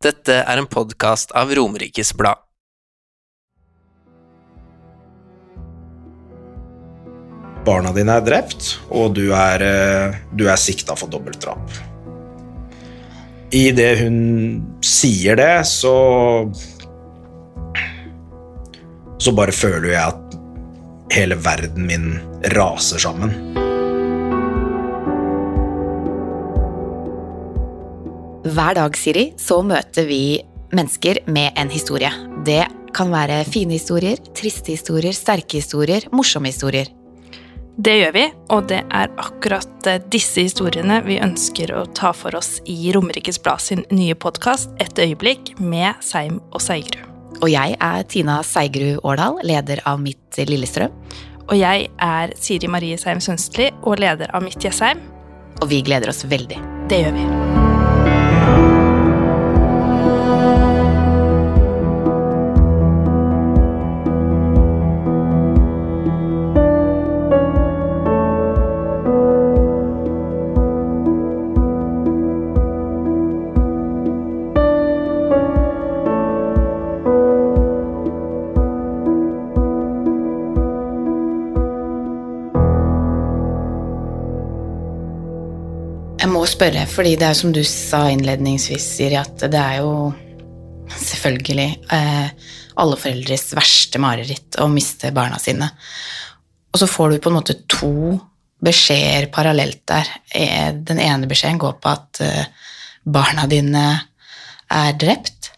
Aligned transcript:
Dette 0.00 0.32
er 0.48 0.56
en 0.56 0.64
podkast 0.64 1.34
av 1.36 1.50
Romerikes 1.52 2.14
Blad. 2.16 2.38
Barna 7.66 7.92
dine 7.92 8.14
er 8.16 8.24
drept, 8.24 8.78
og 8.88 9.12
du 9.18 9.26
er, 9.36 9.60
eh, 9.60 10.16
du 10.32 10.46
er 10.48 10.56
sikta 10.56 10.96
for 10.96 11.12
dobbeltdrap. 11.12 11.76
Idet 13.52 14.00
hun 14.00 14.18
sier 14.80 15.36
det, 15.36 15.66
så 15.68 16.48
Så 19.20 19.36
bare 19.36 19.52
føler 19.52 19.90
jeg 19.92 20.00
at 20.00 21.12
hele 21.12 21.36
verden 21.36 21.84
min 21.84 22.20
raser 22.56 22.96
sammen. 22.96 23.36
Hver 28.50 28.74
dag, 28.74 28.96
Siri, 28.98 29.28
så 29.38 29.60
møter 29.62 30.06
vi 30.08 30.40
mennesker 30.74 31.20
med 31.30 31.54
en 31.60 31.68
historie. 31.70 32.10
Det 32.46 32.64
kan 32.96 33.12
være 33.12 33.44
fine 33.46 33.76
historier, 33.76 34.18
triste 34.34 34.72
historier, 34.74 35.14
sterke 35.14 35.60
historier, 35.60 36.08
morsomme 36.10 36.50
historier. 36.50 36.90
Det 37.80 37.94
gjør 38.00 38.16
vi, 38.16 38.24
og 38.50 38.66
det 38.72 38.80
er 38.82 39.12
akkurat 39.22 39.86
eh, 39.88 40.00
disse 40.12 40.42
historiene 40.42 40.98
vi 41.06 41.20
ønsker 41.22 41.70
å 41.78 41.84
ta 41.96 42.10
for 42.16 42.34
oss 42.36 42.58
i 42.68 42.90
Romerikes 42.92 43.38
Blad 43.40 43.62
sin 43.62 43.86
nye 43.94 44.18
podkast 44.18 44.74
Et 44.82 44.98
øyeblikk 44.98 45.54
med 45.62 46.02
Seim 46.04 46.42
og 46.50 46.60
Seigrud. 46.64 47.06
Og 47.40 47.48
jeg 47.48 47.78
er 47.78 48.02
Tina 48.10 48.40
Seigrud 48.44 49.00
Årdal, 49.06 49.40
leder 49.46 49.80
av 49.88 50.02
Mitt 50.02 50.42
Lillestrøm. 50.42 50.92
Og 51.46 51.56
jeg 51.56 51.88
er 52.02 52.36
Siri 52.36 52.68
Marie 52.68 52.98
Seim 53.00 53.22
Sønstli 53.22 53.70
og 53.80 54.02
leder 54.02 54.34
av 54.34 54.44
Mitt 54.44 54.60
Jessheim. 54.60 55.00
Og 55.62 55.70
vi 55.70 55.80
gleder 55.86 56.12
oss 56.12 56.26
veldig. 56.28 56.60
Det 56.90 57.04
gjør 57.06 57.16
vi. 57.16 57.59
Spørre, 86.70 86.86
fordi 86.86 87.16
det 87.18 87.26
er 87.26 87.34
som 87.34 87.52
du 87.52 87.62
sa 87.66 88.08
innledningsvis, 88.10 88.84
Siri, 88.96 89.16
at 89.18 89.42
det 89.50 89.58
er 89.58 89.80
jo 89.80 90.12
selvfølgelig 90.90 91.68
eh, 91.90 92.28
alle 92.80 92.98
foreldres 92.98 93.50
verste 93.56 93.98
mareritt 93.98 94.58
å 94.60 94.68
miste 94.70 95.10
barna 95.12 95.38
sine. 95.38 95.68
Og 96.70 96.78
så 96.78 96.86
får 96.86 97.10
du 97.10 97.18
på 97.18 97.30
en 97.30 97.38
måte 97.40 97.56
to 97.66 98.18
beskjeder 98.62 99.30
parallelt 99.32 99.82
der. 99.88 100.06
Eh, 100.30 100.70
Den 100.74 101.00
ene 101.00 101.26
beskjeden 101.26 101.58
går 101.58 101.80
på 101.82 101.90
at 101.90 102.22
eh, 102.22 102.46
barna 103.04 103.48
dine 103.50 103.84
er 104.70 104.94
drept. 104.94 105.50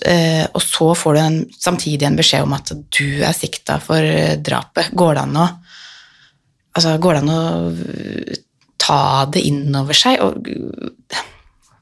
Eh, 0.00 0.46
Og 0.52 0.62
så 0.62 0.94
får 0.94 1.14
du 1.14 1.20
en, 1.20 1.38
samtidig 1.52 2.08
en 2.08 2.16
beskjed 2.16 2.46
om 2.46 2.56
at 2.56 2.72
du 2.72 3.20
er 3.20 3.36
sikta 3.36 3.80
for 3.84 4.00
drapet. 4.40 4.94
Går 4.96 5.14
det 5.14 5.28
an 5.28 5.40
å 5.44 5.46
altså, 6.72 6.96
går 6.96 7.18
det 7.18 7.24
an 7.26 7.36
å 7.36 8.44
ta 8.86 9.26
det 9.34 9.42
inn 9.48 9.74
over 9.76 9.96
seg? 9.98 10.22
Og 10.22 10.46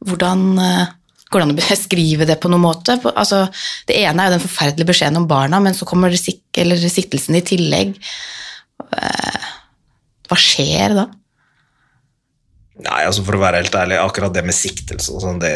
hvordan 0.04 0.44
uh, 0.60 0.92
går 1.28 1.40
det 1.40 1.46
an 1.46 1.54
å 1.54 1.58
beskrive 1.58 2.28
det 2.28 2.38
på 2.42 2.50
noen 2.52 2.64
måte? 2.64 2.96
Altså, 3.14 3.44
det 3.88 3.98
ene 4.02 4.22
er 4.22 4.30
jo 4.30 4.36
den 4.38 4.46
forferdelige 4.46 4.90
beskjeden 4.92 5.20
om 5.22 5.28
barna, 5.30 5.60
men 5.64 5.76
så 5.76 5.88
kommer 5.88 6.14
siktelsen 6.16 7.38
i 7.38 7.44
tillegg. 7.46 7.98
Uh, 8.88 9.52
Hva 10.30 10.40
skjer 10.40 10.96
da? 10.96 11.10
Nei, 12.84 13.04
altså 13.06 13.22
For 13.22 13.36
å 13.36 13.42
være 13.42 13.60
helt 13.62 13.76
ærlig, 13.78 14.00
akkurat 14.02 14.34
det 14.34 14.42
med 14.46 14.56
siktelse 14.56 15.14
og 15.14 15.22
sånn, 15.22 15.38
det 15.42 15.54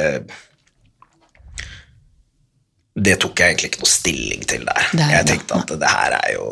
Det 2.99 3.15
tok 3.23 3.39
jeg 3.39 3.53
egentlig 3.55 3.73
ikke 3.73 3.83
noe 3.83 3.91
stilling 3.91 4.47
til 4.51 4.65
der. 4.67 4.87
Er 4.99 5.17
jeg 5.21 5.29
tenkte 5.33 5.59
at 5.59 5.75
det 5.83 5.91
her 5.91 6.15
er 6.19 6.33
jo 6.37 6.47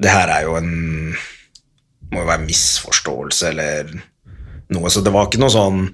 Det 0.00 0.12
her 0.12 0.32
er 0.32 0.48
jo 0.48 0.56
en 0.58 0.72
Må 2.14 2.22
jo 2.22 2.30
være 2.30 2.46
misforståelse 2.46 3.48
eller 3.50 3.90
noe, 4.74 4.90
så 4.90 5.02
det 5.04 5.12
var 5.14 5.28
ikke 5.28 5.42
noe 5.42 5.52
sånn 5.52 5.88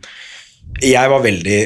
jeg 0.79 1.11
var 1.11 1.23
veldig 1.25 1.59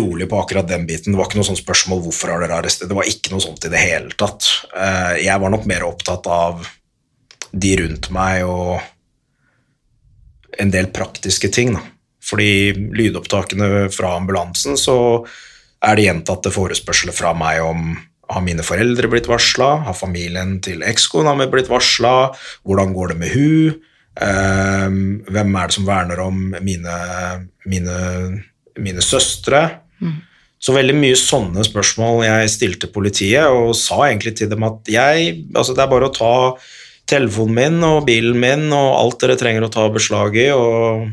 rolig 0.00 0.26
på 0.30 0.38
akkurat 0.40 0.68
den 0.68 0.86
biten. 0.88 1.12
Det 1.12 1.18
var 1.18 1.28
ikke 1.28 1.38
noe 1.38 1.48
sånn 1.50 1.58
spørsmål 1.60 2.00
hvorfor 2.06 2.32
har 2.32 2.40
dere 2.42 2.56
arrestert. 2.56 2.88
Det 2.88 2.96
var 2.96 3.08
ikke 3.10 3.34
noe 3.34 3.44
sånt 3.44 3.66
i 3.68 3.70
det 3.70 3.82
hele 3.82 4.16
tatt. 4.18 4.48
Eh, 4.72 5.26
Jeg 5.26 5.42
var 5.42 5.52
nok 5.52 5.66
mer 5.68 5.84
opptatt 5.84 6.26
av 6.26 6.64
de 7.52 7.74
rundt 7.82 8.08
meg 8.14 8.46
og 8.48 8.80
en 10.58 10.72
del 10.72 10.88
praktiske 10.88 11.52
ting. 11.52 11.74
Da. 11.76 11.84
Fordi 12.26 12.72
lydopptakene 12.96 13.86
fra 13.94 14.16
ambulansen 14.16 14.80
så 14.80 14.96
er 15.84 15.96
det 15.96 16.08
gjentatte 16.08 16.50
forespørsler 16.54 17.14
fra 17.14 17.34
meg 17.36 17.62
om 17.62 17.92
har 18.26 18.42
mine 18.42 18.64
foreldre 18.66 19.06
blitt 19.06 19.28
varsla, 19.30 19.84
har 19.86 19.94
familien 19.94 20.56
til 20.64 20.82
ekskona 20.82 21.36
mi 21.38 21.46
blitt 21.50 21.68
varsla, 21.70 22.32
hvordan 22.66 22.96
går 22.96 23.12
det 23.12 23.18
med 23.20 23.30
hun, 23.36 23.76
hvem 24.16 25.56
er 25.60 25.68
det 25.68 25.76
som 25.76 25.84
verner 25.84 26.22
om 26.24 26.38
mine, 26.64 26.94
mine, 27.68 27.96
mine 28.80 29.04
søstre? 29.04 29.60
Så 30.56 30.72
veldig 30.72 30.94
mye 30.96 31.16
sånne 31.20 31.62
spørsmål 31.66 32.24
jeg 32.24 32.52
stilte 32.54 32.88
politiet, 32.90 33.44
og 33.44 33.76
sa 33.76 34.06
egentlig 34.06 34.36
til 34.38 34.48
dem 34.50 34.64
at 34.66 34.88
jeg, 34.88 35.44
altså 35.52 35.76
det 35.76 35.84
er 35.84 35.92
bare 35.92 36.08
å 36.08 36.14
ta 36.16 36.32
telefonen 37.06 37.54
min 37.54 37.86
og 37.86 38.06
bilen 38.08 38.38
min 38.40 38.64
og 38.74 38.88
alt 38.96 39.20
dere 39.22 39.36
trenger 39.38 39.66
å 39.66 39.72
ta 39.72 39.86
beslag 39.92 40.36
i, 40.40 40.50
og 40.56 41.06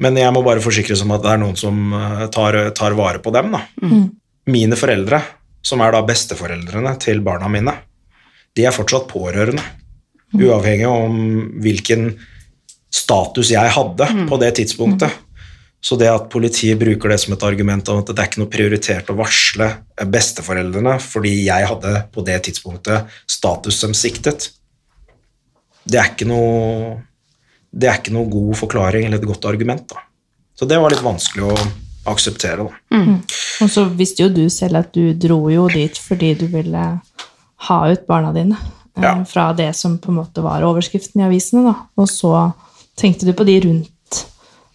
Men 0.00 0.16
jeg 0.16 0.32
må 0.32 0.40
bare 0.40 0.62
forsikre 0.64 0.96
forsikres 0.96 1.02
om 1.04 1.10
at 1.12 1.22
det 1.22 1.28
er 1.28 1.40
noen 1.42 1.56
som 1.60 1.92
eh, 1.92 2.22
tar, 2.32 2.56
tar 2.72 2.94
vare 2.96 3.18
på 3.20 3.30
dem, 3.36 3.50
da. 3.52 3.66
Mine 4.48 4.76
foreldre, 4.80 5.18
som 5.60 5.82
er 5.84 5.92
da 5.92 6.00
besteforeldrene 6.00 6.94
til 6.96 7.20
barna 7.20 7.50
mine, 7.52 7.74
de 8.56 8.64
er 8.64 8.72
fortsatt 8.72 9.04
pårørende. 9.10 9.60
Uavhengig 10.36 10.86
om 10.86 11.16
hvilken 11.62 12.12
status 12.90 13.50
jeg 13.52 13.72
hadde 13.74 14.06
på 14.28 14.38
det 14.42 14.54
tidspunktet. 14.60 15.18
Så 15.80 15.96
det 15.96 16.10
at 16.12 16.28
politiet 16.32 16.78
bruker 16.78 17.08
det 17.08 17.16
som 17.22 17.32
et 17.32 17.44
argument 17.46 17.88
om 17.88 18.02
at 18.02 18.10
det 18.10 18.20
er 18.20 18.28
ikke 18.28 18.42
noe 18.42 18.52
prioritert 18.52 19.08
å 19.08 19.16
varsle 19.16 19.68
besteforeldrene 20.12 20.98
fordi 21.00 21.32
jeg 21.46 21.68
hadde 21.70 21.92
på 22.12 22.24
det 22.26 22.36
tidspunktet 22.48 23.08
status 23.24 23.78
som 23.80 23.94
siktet, 23.96 24.50
det 25.88 26.02
er 26.02 26.10
ikke 26.12 26.28
noe, 26.28 26.98
det 27.72 27.88
er 27.88 27.96
ikke 28.02 28.12
noe 28.12 28.28
god 28.28 28.58
forklaring 28.60 29.06
eller 29.06 29.22
et 29.22 29.30
godt 29.30 29.48
argument. 29.48 29.86
Da. 29.88 30.04
Så 30.52 30.68
det 30.68 30.76
var 30.82 30.92
litt 30.92 31.04
vanskelig 31.04 31.48
å 31.48 31.56
akseptere. 32.12 32.68
Da. 32.68 33.06
Og 33.64 33.72
så 33.72 33.86
visste 33.96 34.26
jo 34.26 34.34
du 34.34 34.44
selv 34.52 34.82
at 34.82 34.92
du 34.92 35.14
dro 35.16 35.40
jo 35.52 35.64
dit 35.72 35.96
fordi 35.96 36.34
du 36.42 36.44
ville 36.52 36.84
ha 37.70 37.80
ut 37.88 38.04
barna 38.08 38.34
dine 38.36 38.60
Ja. 38.98 39.14
fra 39.24 39.52
det 39.56 39.70
som 39.78 39.98
på 40.02 40.10
en 40.10 40.18
måte 40.18 40.42
var 40.44 40.64
overskriften 40.66 41.22
i 41.22 41.26
avisene, 41.28 41.70
da. 41.70 41.86
Og 42.00 42.08
så 42.10 42.32
tenkte 42.98 43.28
du 43.28 43.32
på 43.36 43.46
de 43.48 43.56
rundt 43.64 44.24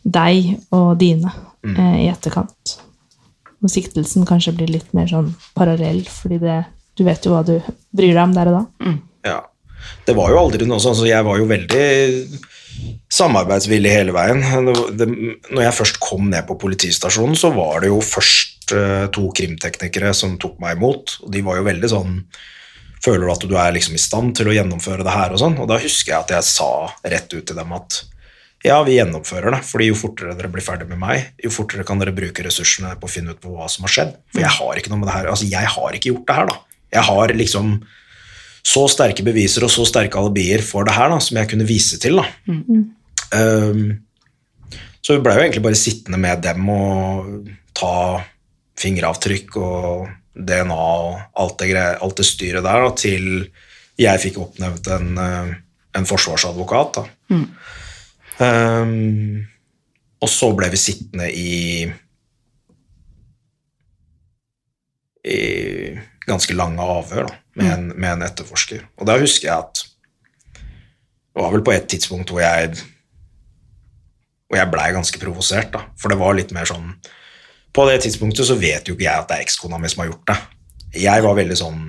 deg 0.05 0.55
og 0.75 0.95
dine 1.01 1.31
eh, 1.65 2.05
i 2.05 2.07
etterkant. 2.11 2.77
Og 3.63 3.71
siktelsen 3.71 4.27
kanskje 4.29 4.53
blir 4.55 4.71
litt 4.71 4.91
mer 4.97 5.09
sånn 5.09 5.33
parallell, 5.57 6.03
fordi 6.09 6.39
det, 6.41 6.61
du 6.97 7.05
vet 7.07 7.25
jo 7.25 7.33
hva 7.33 7.43
du 7.45 7.57
bryr 7.95 8.13
deg 8.13 8.23
om 8.23 8.35
der 8.35 8.51
og 8.51 8.59
da. 8.59 8.95
Ja. 9.25 9.39
Det 10.05 10.15
var 10.17 10.31
jo 10.33 10.41
aldri 10.41 10.65
noe 10.65 10.81
sånn, 10.81 10.97
så 10.97 11.05
jeg 11.05 11.25
var 11.25 11.37
jo 11.37 11.47
veldig 11.49 11.85
samarbeidsvillig 13.15 13.91
hele 13.91 14.15
veien. 14.15 14.41
Det, 14.97 15.07
når 15.51 15.61
jeg 15.67 15.77
først 15.77 15.99
kom 16.03 16.29
ned 16.31 16.45
på 16.47 16.57
politistasjonen, 16.61 17.37
så 17.37 17.51
var 17.55 17.83
det 17.83 17.91
jo 17.91 18.01
først 18.03 18.75
eh, 18.75 19.05
to 19.13 19.29
krimteknikere 19.35 20.11
som 20.17 20.37
tok 20.41 20.57
meg 20.63 20.77
imot, 20.77 21.19
og 21.23 21.31
de 21.33 21.43
var 21.45 21.59
jo 21.59 21.67
veldig 21.69 21.91
sånn 21.91 22.19
Føler 23.05 23.27
du 23.27 23.31
at 23.35 23.45
du 23.45 23.55
er 23.59 23.73
liksom 23.75 23.95
i 23.97 24.01
stand 24.01 24.33
til 24.37 24.49
å 24.49 24.55
gjennomføre 24.55 25.05
det 25.05 25.13
her 25.13 25.33
og 25.35 25.41
sånn? 25.41 25.57
Og 25.61 25.69
da 25.69 25.77
husker 25.81 26.15
jeg 26.15 26.23
at 26.23 26.35
jeg 26.37 26.47
sa 26.49 26.69
rett 27.05 27.29
ut 27.35 27.45
til 27.45 27.57
dem 27.57 27.73
at 27.77 28.01
ja, 28.65 28.79
vi 28.81 28.95
gjennomfører 28.95 29.53
det, 29.53 29.59
fordi 29.67 29.91
jo 29.91 29.97
fortere 29.99 30.33
dere 30.33 30.49
blir 30.49 30.63
ferdig 30.65 30.87
med 30.89 30.97
meg, 30.97 31.27
jo 31.43 31.51
fortere 31.53 31.85
kan 31.85 31.99
dere 32.01 32.15
bruke 32.17 32.41
ressursene 32.47 32.95
på 32.97 33.05
å 33.05 33.11
finne 33.11 33.35
ut 33.35 33.41
på 33.43 33.51
hva 33.53 33.67
som 33.69 33.85
har 33.85 33.93
skjedd. 33.93 34.15
For 34.33 34.41
jeg 34.41 34.53
har 34.55 34.79
ikke 34.79 34.89
noe 34.89 35.03
med 35.03 35.09
det 35.11 35.17
her, 35.19 35.29
altså 35.29 35.49
jeg 35.51 35.69
har 35.75 35.97
ikke 35.97 36.09
gjort 36.09 36.25
det 36.25 36.37
her, 36.39 36.49
da. 36.49 36.79
Jeg 36.95 37.05
har 37.05 37.33
liksom 37.37 37.75
så 38.65 38.87
sterke 38.89 39.25
beviser 39.25 39.67
og 39.67 39.69
så 39.69 39.85
sterke 39.85 40.17
alibier 40.17 40.63
for 40.65 40.87
det 40.87 40.95
her 40.95 41.11
da, 41.13 41.19
som 41.21 41.37
jeg 41.37 41.51
kunne 41.51 41.67
vise 41.69 41.99
til. 42.01 42.17
Da. 42.17 42.55
Um, 43.37 43.83
så 45.05 45.13
vi 45.13 45.21
blei 45.21 45.35
jo 45.37 45.43
egentlig 45.43 45.65
bare 45.67 45.77
sittende 45.77 46.17
med 46.21 46.41
dem 46.41 46.65
og 46.73 47.51
ta 47.77 47.93
fingeravtrykk 48.81 49.59
og 49.61 50.07
DNA 50.35 50.75
og 50.75 51.19
alt 51.39 51.57
det, 51.61 51.69
greier, 51.71 51.99
alt 52.03 52.17
det 52.19 52.27
styret 52.27 52.65
der 52.65 52.83
da, 52.83 52.91
til 52.99 53.27
jeg 53.95 54.19
fikk 54.19 54.39
oppnevnt 54.43 54.87
en, 54.91 55.11
eh, 55.17 55.51
en 55.95 56.07
forsvarsadvokat. 56.09 56.97
Da. 56.99 57.05
Um, 58.43 59.45
Og 60.19 60.31
så 60.31 60.49
ble 60.57 60.67
vi 60.73 60.79
sittende 60.79 61.29
i 61.31 61.85
i 65.25 65.39
ganske 66.27 66.53
lange 66.53 66.83
avhør 66.83 67.29
da, 67.29 67.37
med, 67.57 67.69
en, 67.71 67.87
med 67.95 68.11
en 68.11 68.25
etterforsker. 68.27 68.83
Og 68.99 69.07
da 69.09 69.15
husker 69.17 69.47
jeg 69.47 69.57
at 69.57 69.85
det 71.35 71.41
var 71.41 71.51
vel 71.53 71.63
på 71.65 71.73
et 71.73 71.87
tidspunkt 71.91 72.29
hvor 72.31 72.43
jeg 72.43 72.75
hvor 74.45 74.59
jeg 74.59 74.71
blei 74.71 74.91
ganske 74.93 75.19
provosert, 75.19 75.71
da. 75.73 75.81
For 75.97 76.13
det 76.13 76.19
var 76.19 76.37
litt 76.37 76.53
mer 76.53 76.69
sånn 76.69 76.93
På 77.75 77.85
det 77.89 77.99
tidspunktet 78.05 78.47
så 78.47 78.55
vet 78.59 78.87
jo 78.87 78.95
ikke 78.95 79.07
jeg 79.07 79.23
at 79.23 79.29
det 79.29 79.37
er 79.37 79.45
ekskona 79.45 79.79
mi 79.81 79.91
som 79.91 80.03
har 80.03 80.11
gjort 80.13 80.31
det. 80.31 80.37
Jeg 81.05 81.23
var 81.25 81.35
veldig 81.35 81.57
sånn 81.59 81.79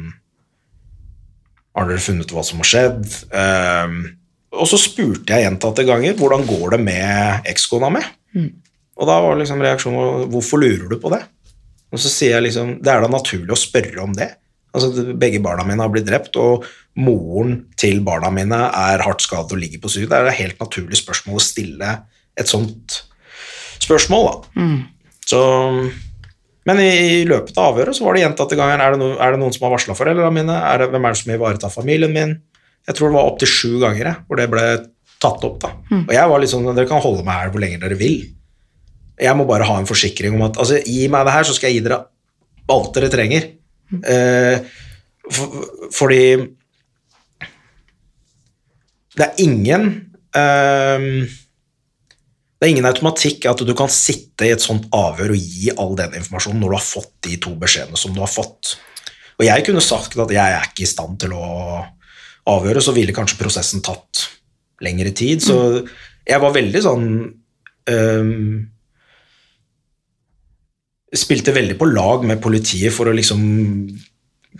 Har 1.77 1.87
dere 1.87 2.03
funnet 2.03 2.33
hva 2.33 2.43
som 2.47 2.63
har 2.63 2.69
skjedd? 2.71 3.05
Um, 3.31 3.99
og 4.57 4.69
så 4.71 4.79
spurte 4.81 5.37
jeg 5.37 5.45
gjentatte 5.45 5.85
ganger 5.87 6.17
hvordan 6.17 6.47
går 6.49 6.75
det 6.75 6.81
med 6.87 7.51
ekskona 7.53 7.91
mi. 7.93 8.03
Og 8.97 9.09
da 9.11 9.19
var 9.21 9.37
liksom 9.37 9.61
reaksjonen 9.63 10.31
hvorfor 10.33 10.63
lurer 10.63 10.89
du 10.89 10.97
på 11.03 11.13
det? 11.13 11.21
Og 11.93 12.01
så 12.01 12.11
sier 12.11 12.39
jeg 12.39 12.49
liksom 12.49 12.79
det 12.83 12.93
er 12.93 13.05
da 13.05 13.11
naturlig 13.13 13.53
å 13.53 13.61
spørre 13.61 14.03
om 14.03 14.17
det. 14.17 14.31
Altså, 14.77 15.13
Begge 15.17 15.41
barna 15.45 15.65
mine 15.69 15.85
har 15.85 15.93
blitt 15.93 16.09
drept, 16.09 16.37
og 16.37 16.65
moren 17.01 17.59
til 17.81 18.03
barna 18.05 18.33
mine 18.33 18.59
er 18.73 19.05
hardt 19.05 19.25
skadet 19.25 19.55
og 19.55 19.61
ligger 19.61 19.85
på 19.85 19.93
sykehus. 19.93 20.11
Det 20.11 20.19
er 20.19 20.31
et 20.33 20.41
helt 20.41 20.61
naturlig 20.61 20.99
spørsmål 21.01 21.39
å 21.39 21.45
stille 21.45 21.93
et 22.37 22.51
sånt 22.51 23.03
spørsmål. 23.85 24.29
da. 24.33 24.61
Så, 25.27 25.41
men 26.67 26.83
i, 26.83 26.91
i 27.21 27.23
løpet 27.29 27.57
av 27.59 27.73
avhøret 27.73 27.99
så 27.99 28.07
var 28.07 28.17
det 28.17 28.23
gjentatte 28.25 28.59
ganger 28.59 28.83
er 28.83 28.95
det, 28.95 29.01
no, 29.03 29.13
er 29.19 29.35
det 29.35 29.41
noen 29.43 29.55
som 29.55 29.67
har 29.67 29.75
varsla 29.75 29.97
foreldrene 29.99 30.35
mine. 30.35 30.59
Er 30.71 30.83
det, 30.83 30.91
hvem 30.93 31.09
er 31.09 31.17
det 31.17 31.23
som 31.23 31.33
ivaretar 31.35 31.75
familien 31.75 32.15
min? 32.15 32.37
Jeg 32.87 32.99
tror 32.99 33.11
det 33.11 33.19
var 33.19 33.33
opptil 33.33 33.51
sju 33.51 33.73
ganger 33.83 34.05
jeg, 34.05 34.25
hvor 34.29 34.39
det 34.39 34.49
ble 34.53 34.67
tatt 35.23 35.47
opp. 35.49 35.61
da. 35.65 35.73
Og 36.05 36.13
jeg 36.15 36.31
var 36.31 36.43
litt 36.43 36.53
sånn 36.53 36.69
Dere 36.71 36.89
kan 36.91 37.03
holde 37.03 37.25
meg 37.27 37.41
her 37.41 37.55
hvor 37.55 37.63
lenge 37.63 37.81
dere 37.83 37.99
vil. 37.99 38.21
Jeg 39.17 39.39
må 39.39 39.47
bare 39.49 39.67
ha 39.67 39.79
en 39.81 39.89
forsikring 39.89 40.37
om 40.37 40.45
at 40.47 40.59
altså, 40.61 40.79
gi 40.85 41.07
meg 41.11 41.25
det 41.27 41.35
her, 41.35 41.49
så 41.49 41.57
skal 41.57 41.73
jeg 41.73 41.81
gi 41.81 41.87
dere 41.89 42.03
alt 42.73 42.93
dere 42.95 43.11
trenger. 43.13 43.49
Eh, 44.13 44.59
for, 45.33 45.67
fordi 45.95 46.23
det 49.17 49.25
er 49.25 49.43
ingen 49.43 49.89
eh, 50.37 51.07
Det 52.57 52.65
er 52.65 52.73
ingen 52.73 52.89
automatikk 52.89 53.45
at 53.51 53.61
du 53.69 53.73
kan 53.77 53.91
sitte 53.93 54.47
i 54.47 54.53
et 54.55 54.65
sånt 54.65 54.87
avhør 54.97 55.35
og 55.35 55.41
gi 55.41 55.73
all 55.77 55.93
den 55.99 56.15
informasjonen 56.23 56.63
når 56.63 56.73
du 56.73 56.77
har 56.79 56.87
fått 56.87 57.13
de 57.27 57.37
to 57.45 57.53
beskjedene 57.61 58.01
som 58.01 58.15
du 58.17 58.23
har 58.23 58.33
fått. 58.33 58.79
Og 59.37 59.45
jeg 59.45 59.67
kunne 59.67 59.85
sagt 59.85 60.17
at 60.17 60.33
jeg 60.33 60.55
er 60.57 60.71
ikke 60.71 60.87
i 60.87 60.89
stand 60.89 61.19
til 61.21 61.35
å 61.37 61.47
avhøre, 62.49 62.81
så 62.81 62.95
ville 62.97 63.13
kanskje 63.13 63.41
prosessen 63.41 63.85
tatt 63.85 64.25
lengre 64.85 65.13
tid. 65.17 65.45
Så 65.45 65.59
jeg 66.27 66.43
var 66.43 66.57
veldig 66.57 66.83
sånn 66.85 67.07
um, 67.93 68.41
Spilte 71.17 71.53
veldig 71.55 71.77
på 71.79 71.87
lag 71.89 72.25
med 72.29 72.41
politiet 72.43 72.93
for 72.93 73.09
å 73.09 73.15
liksom 73.15 73.41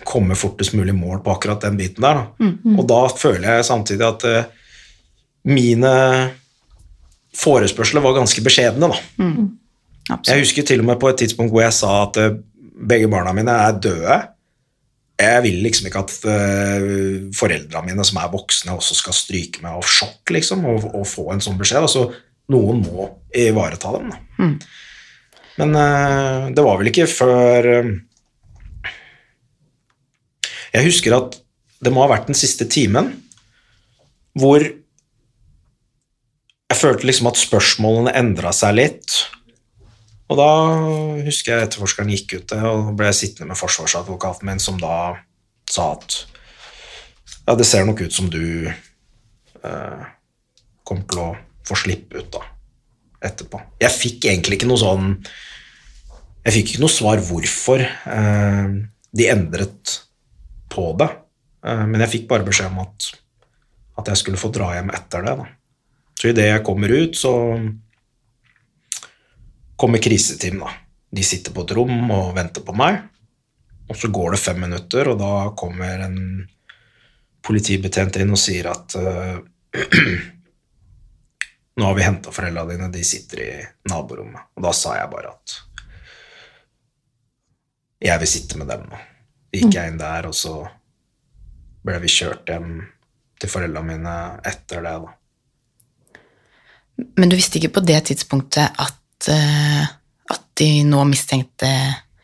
komme 0.07 0.37
fortest 0.39 0.77
mulig 0.79 0.95
mål 0.97 1.19
på 1.25 1.33
akkurat 1.35 1.65
den 1.67 1.77
biten 1.77 2.05
der. 2.05 2.21
Da. 2.21 2.53
Og 2.79 2.85
da 2.89 3.01
føler 3.13 3.59
jeg 3.59 3.67
samtidig 3.67 4.07
at 4.07 4.25
uh, 4.31 4.71
mine 5.51 5.93
forespørsler 7.37 8.05
var 8.05 8.17
ganske 8.17 8.43
beskjedne. 8.45 8.89
Da. 8.91 9.01
Jeg 10.29 10.45
husker 10.45 10.67
til 10.67 10.83
og 10.83 10.91
med 10.91 11.01
på 11.03 11.11
et 11.11 11.21
tidspunkt 11.23 11.53
hvor 11.55 11.65
jeg 11.65 11.75
sa 11.75 11.93
at 12.05 12.19
eh, 12.23 12.39
begge 12.77 13.11
barna 13.11 13.35
mine 13.37 13.55
er 13.67 13.79
døde. 13.83 14.17
Jeg 15.17 15.43
vil 15.47 15.63
liksom 15.65 15.87
ikke 15.89 16.03
at 16.05 16.15
uh, 16.29 16.89
foreldrene 17.33 17.89
mine 17.89 18.05
som 18.05 18.19
er 18.21 18.29
voksne, 18.29 18.75
også 18.77 18.99
skal 18.99 19.17
stryke 19.17 19.63
meg 19.65 19.79
av 19.79 19.87
sjokk 19.89 20.29
liksom, 20.37 20.67
og, 20.69 20.85
og 20.93 21.07
få 21.09 21.31
en 21.33 21.41
sånn 21.41 21.57
beskjed. 21.57 21.87
Altså, 21.87 22.03
noen 22.53 22.83
må 22.85 23.07
ivareta 23.33 23.95
dem. 23.95 24.11
Da. 24.13 24.51
Men 25.57 25.73
uh, 25.73 26.51
det 26.53 26.67
var 26.67 26.77
vel 26.83 26.93
ikke 26.93 27.09
før 27.09 27.71
uh, 27.81 27.95
Jeg 30.77 30.85
husker 30.85 31.17
at 31.17 31.39
det 31.81 31.93
må 31.95 32.05
ha 32.05 32.11
vært 32.13 32.29
den 32.29 32.37
siste 32.37 32.69
timen 32.69 33.15
hvor 34.37 34.61
jeg 36.67 36.79
følte 36.81 37.07
liksom 37.07 37.31
at 37.31 37.39
spørsmålene 37.41 38.15
endra 38.19 38.53
seg 38.55 38.77
litt. 38.77 39.17
Og 40.27 40.39
da 40.41 40.51
husker 41.23 41.53
jeg 41.53 41.69
etterforskeren 41.69 42.11
gikk 42.11 42.41
ut 42.41 42.55
og 42.59 42.95
ble 42.99 43.13
sittende 43.15 43.53
med 43.53 43.61
forsvarsadvokaten 43.61 44.49
min, 44.49 44.63
som 44.63 44.81
da 44.81 45.15
sa 45.71 45.93
at 45.95 46.17
ja, 47.47 47.55
det 47.55 47.67
ser 47.69 47.87
nok 47.87 48.03
ut 48.03 48.15
som 48.15 48.27
du 48.31 48.67
eh, 48.67 50.07
kommer 50.87 51.07
til 51.07 51.23
å 51.23 51.29
få 51.67 51.79
slippe 51.79 52.19
ut 52.19 52.33
da, 52.35 52.43
etterpå. 53.29 53.61
Jeg 53.83 53.95
fikk 53.95 54.27
egentlig 54.27 54.59
ikke 54.59 54.71
noe 54.71 54.83
sånn 54.83 55.13
Jeg 56.47 56.55
fikk 56.55 56.73
ikke 56.73 56.83
noe 56.85 56.95
svar 56.95 57.23
hvorfor 57.27 57.83
eh, 57.83 58.75
de 59.17 59.31
endret 59.31 59.95
på 60.71 60.91
det, 60.99 61.09
eh, 61.67 61.85
men 61.87 62.03
jeg 62.03 62.13
fikk 62.17 62.29
bare 62.31 62.47
beskjed 62.47 62.71
om 62.71 62.83
at, 62.83 63.09
at 64.03 64.11
jeg 64.11 64.23
skulle 64.23 64.43
få 64.43 64.51
dra 64.55 64.73
hjem 64.75 64.91
etter 64.95 65.27
det. 65.27 65.37
da. 65.39 65.49
Så 66.17 66.33
idet 66.33 66.49
jeg 66.49 66.65
kommer 66.65 66.93
ut, 66.93 67.17
så 67.17 67.33
kommer 69.77 70.03
kriseteam. 70.03 70.63
da. 70.65 70.73
De 71.11 71.25
sitter 71.25 71.53
på 71.53 71.65
et 71.65 71.75
rom 71.77 72.11
og 72.11 72.35
venter 72.37 72.65
på 72.65 72.75
meg. 72.77 73.03
Og 73.87 73.97
så 73.97 74.11
går 74.11 74.35
det 74.35 74.43
fem 74.43 74.61
minutter, 74.61 75.13
og 75.13 75.21
da 75.21 75.51
kommer 75.59 76.07
en 76.09 76.19
politibetjent 77.47 78.17
inn 78.19 78.33
og 78.35 78.41
sier 78.41 78.67
at 78.73 78.97
uh, 78.99 79.37
nå 81.77 81.87
har 81.87 81.95
vi 81.95 82.07
henta 82.07 82.33
foreldra 82.35 82.65
dine, 82.73 82.89
de 82.91 83.05
sitter 83.07 83.45
i 83.45 83.51
naborommet. 83.93 84.51
Og 84.57 84.67
da 84.67 84.73
sa 84.75 84.97
jeg 84.99 85.13
bare 85.13 85.37
at 85.37 85.61
jeg 88.07 88.23
vil 88.23 88.31
sitte 88.31 88.59
med 88.59 88.73
dem 88.73 88.89
nå. 88.91 89.05
Gikk 89.57 89.71
jeg 89.73 89.93
inn 89.93 90.01
der, 90.01 90.27
og 90.29 90.35
så 90.37 90.57
ble 91.87 92.01
vi 92.03 92.11
kjørt 92.13 92.51
hjem 92.51 92.83
til 93.41 93.53
foreldra 93.53 93.85
mine 93.87 94.17
etter 94.45 94.83
det, 94.83 94.97
da. 95.07 95.15
Men 96.97 97.29
du 97.29 97.37
visste 97.37 97.61
ikke 97.61 97.75
på 97.77 97.85
det 97.85 97.99
tidspunktet 98.09 98.77
at, 98.81 99.29
eh, 99.33 99.83
at 100.33 100.45
de 100.59 100.71
nå 100.89 101.05
mistenkte 101.09 101.71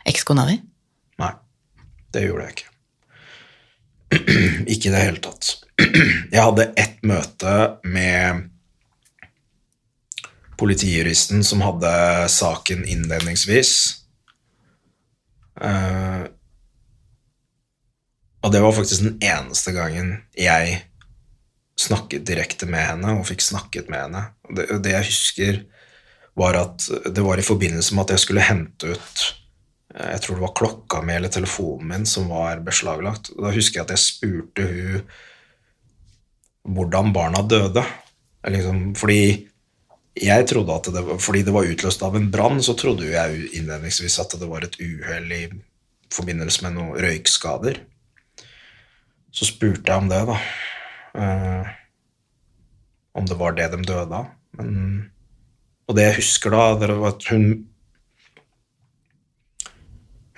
ekskona 0.08 0.46
di? 0.48 0.56
Nei, 1.22 1.32
det 2.14 2.24
gjorde 2.26 2.46
jeg 2.46 2.56
ikke. 2.56 2.70
ikke 4.72 4.88
i 4.88 4.94
det 4.94 5.04
hele 5.04 5.22
tatt. 5.24 5.52
Jeg 6.32 6.40
hadde 6.40 6.70
ett 6.78 7.00
møte 7.06 7.56
med 7.84 8.48
politijuristen 10.60 11.42
som 11.44 11.64
hadde 11.64 11.92
saken 12.30 12.84
innledningsvis. 12.86 13.72
Uh, 15.58 16.28
og 18.42 18.52
det 18.54 18.62
var 18.62 18.74
faktisk 18.74 19.04
den 19.04 19.18
eneste 19.22 19.74
gangen 19.74 20.14
jeg 20.38 20.78
snakket 21.82 22.26
direkte 22.28 22.68
med 22.70 22.84
henne 22.86 23.16
og 23.18 23.26
fikk 23.28 23.44
snakket 23.44 23.90
med 23.92 24.06
henne. 24.06 24.24
Det, 24.48 24.68
det 24.84 24.94
jeg 24.94 25.08
husker, 25.10 25.60
var 26.38 26.56
at 26.56 26.88
det 27.12 27.24
var 27.24 27.40
i 27.40 27.44
forbindelse 27.44 27.94
med 27.94 28.06
at 28.06 28.14
jeg 28.14 28.22
skulle 28.22 28.44
hente 28.46 28.94
ut 28.94 29.24
eh, 29.92 30.14
jeg 30.14 30.22
tror 30.24 30.38
det 30.38 30.46
var 30.46 30.54
klokka 30.56 31.02
mi 31.04 31.12
eller 31.18 31.32
telefonen 31.32 31.90
min 31.90 32.08
som 32.08 32.30
var 32.32 32.62
beslaglagt. 32.64 33.34
Da 33.36 33.52
husker 33.52 33.80
jeg 33.80 33.88
at 33.88 33.94
jeg 33.96 34.06
spurte 34.06 34.68
hun 34.70 35.04
hvordan 36.62 37.10
barna 37.12 37.42
døde. 37.42 37.82
Liksom, 38.46 38.92
fordi 38.98 39.48
jeg 40.18 40.46
trodde 40.48 40.74
at 40.74 40.88
det 40.94 41.02
var, 41.06 41.18
fordi 41.18 41.42
det 41.46 41.54
var 41.54 41.68
utløst 41.68 42.02
av 42.06 42.16
en 42.16 42.28
brann, 42.30 42.60
så 42.62 42.74
trodde 42.78 43.08
jeg 43.08 43.48
innledningsvis 43.58 44.18
at 44.22 44.36
det 44.38 44.48
var 44.48 44.66
et 44.66 44.76
uhell 44.82 45.32
i 45.32 45.42
forbindelse 46.12 46.66
med 46.66 46.76
noen 46.76 47.00
røykskader. 47.00 47.80
Så 49.32 49.48
spurte 49.48 49.88
jeg 49.88 50.04
om 50.04 50.10
det, 50.12 50.20
da. 50.28 50.36
Eh, 51.18 51.72
om 53.12 53.26
det 53.28 53.36
var 53.40 53.56
det 53.56 53.68
de 53.74 53.82
døde 53.84 54.22
av. 54.22 54.30
Men, 54.58 54.72
og 55.88 55.96
det 55.96 56.08
jeg 56.08 56.20
husker 56.22 56.54
da, 56.54 56.64
det 56.80 56.90
var 56.92 57.14
at 57.14 57.28
hun 57.32 57.68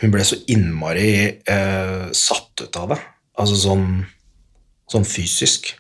hun 0.02 0.12
ble 0.12 0.24
så 0.26 0.36
innmari 0.50 1.10
eh, 1.48 2.06
satt 2.12 2.64
ut 2.66 2.76
av 2.76 2.90
det. 2.92 3.00
Altså 3.40 3.56
sånn, 3.58 3.88
sånn 4.90 5.06
fysisk. 5.08 5.70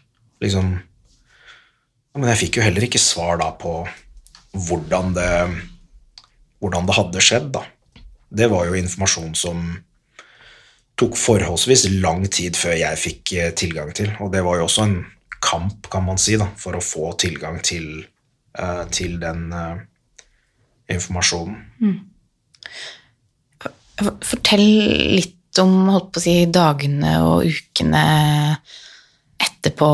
Liksom 0.42 0.70
ja, 0.78 2.20
Men 2.20 2.30
jeg 2.32 2.44
fikk 2.44 2.58
jo 2.58 2.64
heller 2.64 2.86
ikke 2.86 3.02
svar 3.02 3.40
da 3.42 3.50
på 3.58 3.82
hvordan 4.54 5.14
det, 5.16 5.30
hvordan 6.62 6.86
det 6.86 6.96
hadde 6.96 7.24
skjedd, 7.26 7.50
da. 7.56 7.64
Det 8.34 8.46
var 8.50 8.68
jo 8.68 8.78
informasjon 8.78 9.34
som 9.38 9.66
tok 10.98 11.16
forholdsvis 11.18 11.88
lang 12.02 12.24
tid 12.32 12.56
før 12.58 12.76
jeg 12.78 13.00
fikk 13.00 13.34
eh, 13.38 13.52
tilgang 13.56 13.92
til. 13.96 14.12
Og 14.22 14.32
det 14.34 14.44
var 14.46 14.60
jo 14.60 14.68
også 14.68 14.86
en 14.86 14.98
kamp, 15.44 15.88
kan 15.92 16.04
man 16.06 16.20
si, 16.20 16.38
da, 16.40 16.48
for 16.56 16.76
å 16.78 16.84
få 16.84 17.12
tilgang 17.20 17.58
til, 17.60 17.98
uh, 18.56 18.86
til 18.88 19.18
den 19.20 19.50
uh, 19.52 19.76
informasjonen. 20.88 21.58
Fortell 24.24 24.64
litt 25.18 25.60
om 25.60 25.90
holdt 25.92 26.14
på 26.14 26.22
å 26.22 26.24
si, 26.24 26.36
dagene 26.48 27.18
og 27.26 27.44
ukene 27.44 28.06
etterpå, 29.36 29.90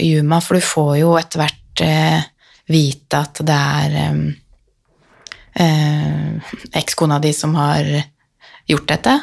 Yuma, 0.00 0.40
for 0.40 0.56
du 0.56 0.64
får 0.64 0.94
jo 1.02 1.12
etter 1.20 1.44
hvert 1.44 1.84
uh, 1.84 2.24
vite 2.72 3.20
at 3.20 3.42
det 3.44 3.58
er 3.58 3.98
eh, 5.54 6.50
ekskona 6.78 7.18
di 7.18 7.32
som 7.34 7.54
har 7.58 7.86
gjort 8.66 8.88
dette. 8.88 9.16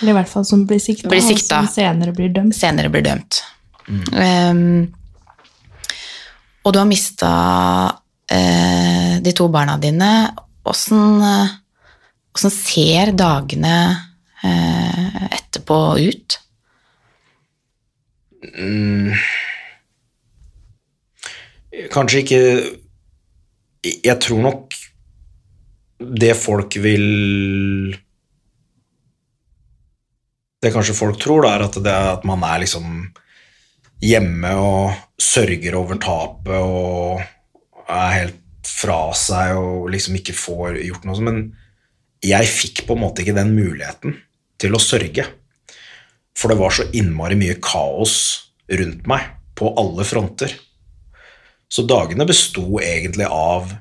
Eller 0.00 0.12
i 0.12 0.16
hvert 0.18 0.30
fall 0.30 0.44
som 0.46 0.64
blir 0.66 0.80
sikta, 0.82 1.08
Blir 1.10 1.22
sikta. 1.22 1.60
og 1.62 1.68
som 1.68 1.74
senere 1.74 2.14
blir 2.14 2.32
dømt. 2.34 2.56
senere 2.56 2.90
blir 2.92 3.04
dømt. 3.06 3.40
Ehm, 3.88 4.92
og 6.64 6.74
du 6.74 6.78
har 6.78 6.88
mista 6.88 7.30
uh, 7.88 9.14
de 9.24 9.32
to 9.32 9.48
barna 9.48 9.78
dine. 9.80 10.10
Åssen 10.68 11.22
uh, 11.22 11.56
ser 12.52 13.14
dagene 13.16 13.78
uh, 14.44 15.24
etterpå 15.32 15.78
ut? 16.04 16.38
Kanskje 21.92 22.20
ikke 22.22 22.38
Jeg 23.82 24.16
tror 24.22 24.44
nok 24.44 24.76
det 25.98 26.36
folk 26.38 26.76
vil 26.78 27.96
Det 30.58 30.72
kanskje 30.74 30.96
folk 30.98 31.20
tror, 31.22 31.44
da, 31.44 31.54
er 31.54 31.66
at, 31.68 31.78
det 31.84 31.94
at 31.94 32.24
man 32.26 32.42
er 32.46 32.64
liksom 32.64 33.08
hjemme 34.02 34.50
og 34.58 35.22
sørger 35.22 35.76
over 35.78 35.98
tapet 36.02 36.58
og 36.58 37.22
er 37.88 38.14
helt 38.16 38.44
fra 38.68 39.08
seg 39.16 39.56
og 39.58 39.88
liksom 39.92 40.18
ikke 40.18 40.36
får 40.36 40.80
gjort 40.82 41.06
noe. 41.08 41.24
Men 41.24 41.42
jeg 42.24 42.50
fikk 42.50 42.84
på 42.86 42.96
en 42.96 43.04
måte 43.04 43.22
ikke 43.22 43.36
den 43.38 43.54
muligheten 43.56 44.18
til 44.58 44.74
å 44.74 44.82
sørge. 44.82 45.26
For 46.38 46.50
det 46.50 46.58
var 46.60 46.74
så 46.74 46.88
innmari 46.94 47.38
mye 47.38 47.58
kaos 47.62 48.16
rundt 48.68 49.06
meg 49.10 49.30
på 49.58 49.72
alle 49.78 50.06
fronter. 50.06 50.52
Så 51.68 51.84
dagene 51.86 52.26
besto 52.28 52.80
egentlig 52.80 53.26
av 53.28 53.72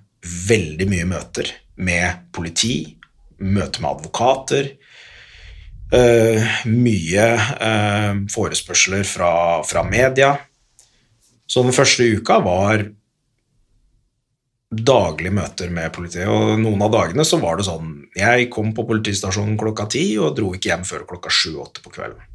veldig 0.47 0.87
mye 0.91 1.07
møter 1.07 1.51
med 1.77 2.25
politi, 2.35 2.97
møte 3.37 3.83
med 3.83 3.91
advokater, 3.93 4.73
mye 5.91 7.25
eh, 7.63 8.13
forespørsler 8.33 9.07
fra, 9.07 9.31
fra 9.63 9.83
media. 9.87 10.33
Så 11.47 11.63
den 11.63 11.75
første 11.75 12.03
uka 12.17 12.41
var 12.43 12.83
daglige 14.67 15.31
møter 15.31 15.71
med 15.71 15.93
politiet, 15.95 16.27
og 16.27 16.59
noen 16.59 16.81
av 16.83 16.91
dagene 16.91 17.23
så 17.23 17.39
var 17.39 17.55
det 17.55 17.69
sånn 17.69 17.93
Jeg 18.17 18.49
kom 18.51 18.73
på 18.75 18.83
politistasjonen 18.89 19.55
klokka 19.59 19.85
ti 19.93 20.17
og 20.19 20.35
dro 20.35 20.51
ikke 20.57 20.73
hjem 20.73 20.83
før 20.87 21.05
klokka 21.07 21.31
sju-åtte 21.31 21.83
på 21.85 21.93
kvelden. 21.95 22.25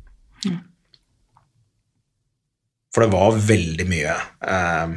For 2.93 3.05
det 3.05 3.13
var 3.13 3.37
veldig 3.37 3.87
mye 3.89 4.17
eh, 4.49 4.97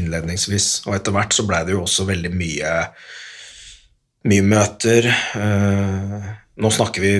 innledningsvis, 0.00 0.70
og 0.88 0.96
etter 0.96 1.12
hvert 1.16 1.36
så 1.36 1.44
blei 1.48 1.62
det 1.68 1.76
jo 1.76 1.84
også 1.84 2.08
veldig 2.08 2.32
mye 2.32 2.72
mye 4.26 4.42
møter. 4.42 5.06
Eh, 5.12 6.28
nå 6.56 6.70
snakker 6.72 7.04
vi 7.04 7.12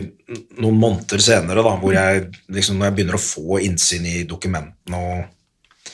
noen 0.63 0.79
måneder 0.81 1.21
senere, 1.21 1.65
da, 1.65 1.75
hvor 1.81 1.93
jeg 1.93 2.29
liksom, 2.53 2.79
når 2.79 2.89
jeg 2.89 2.97
begynner 2.97 3.19
å 3.19 3.23
få 3.23 3.61
innsyn 3.67 4.07
i 4.09 4.23
dokumentene 4.29 5.01
og, 5.01 5.91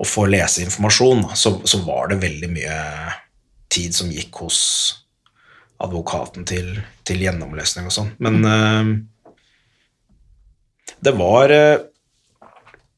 og 0.00 0.08
få 0.08 0.24
lese 0.32 0.64
informasjon, 0.64 1.26
så, 1.36 1.58
så 1.68 1.82
var 1.84 2.12
det 2.12 2.22
veldig 2.24 2.50
mye 2.54 2.78
tid 3.72 3.96
som 3.96 4.12
gikk 4.12 4.40
hos 4.44 4.60
advokaten 5.84 6.46
til, 6.48 6.70
til 7.04 7.20
gjennomlesning 7.26 7.88
og 7.88 7.92
sånn. 7.92 8.14
Men 8.24 8.40
uh, 8.48 8.84
det 11.04 11.12
var 11.18 11.52
uh, 11.52 11.82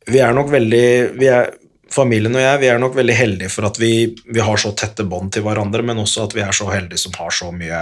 Vi 0.08 0.20
er 0.22 0.36
nok 0.36 0.52
veldig 0.52 0.86
er, 1.26 1.50
Familien 1.90 2.36
og 2.36 2.44
jeg 2.44 2.60
vi 2.62 2.68
er 2.70 2.78
nok 2.78 2.94
veldig 2.94 3.16
heldige 3.16 3.50
for 3.50 3.66
at 3.66 3.80
vi, 3.80 4.12
vi 4.28 4.44
har 4.44 4.60
så 4.60 4.74
tette 4.76 5.08
bånd 5.08 5.32
til 5.34 5.42
hverandre, 5.46 5.82
men 5.82 5.98
også 5.98 6.28
at 6.28 6.36
vi 6.36 6.44
er 6.44 6.54
så 6.54 6.68
heldige 6.70 7.00
som 7.00 7.16
har 7.18 7.34
så 7.34 7.50
mye 7.50 7.80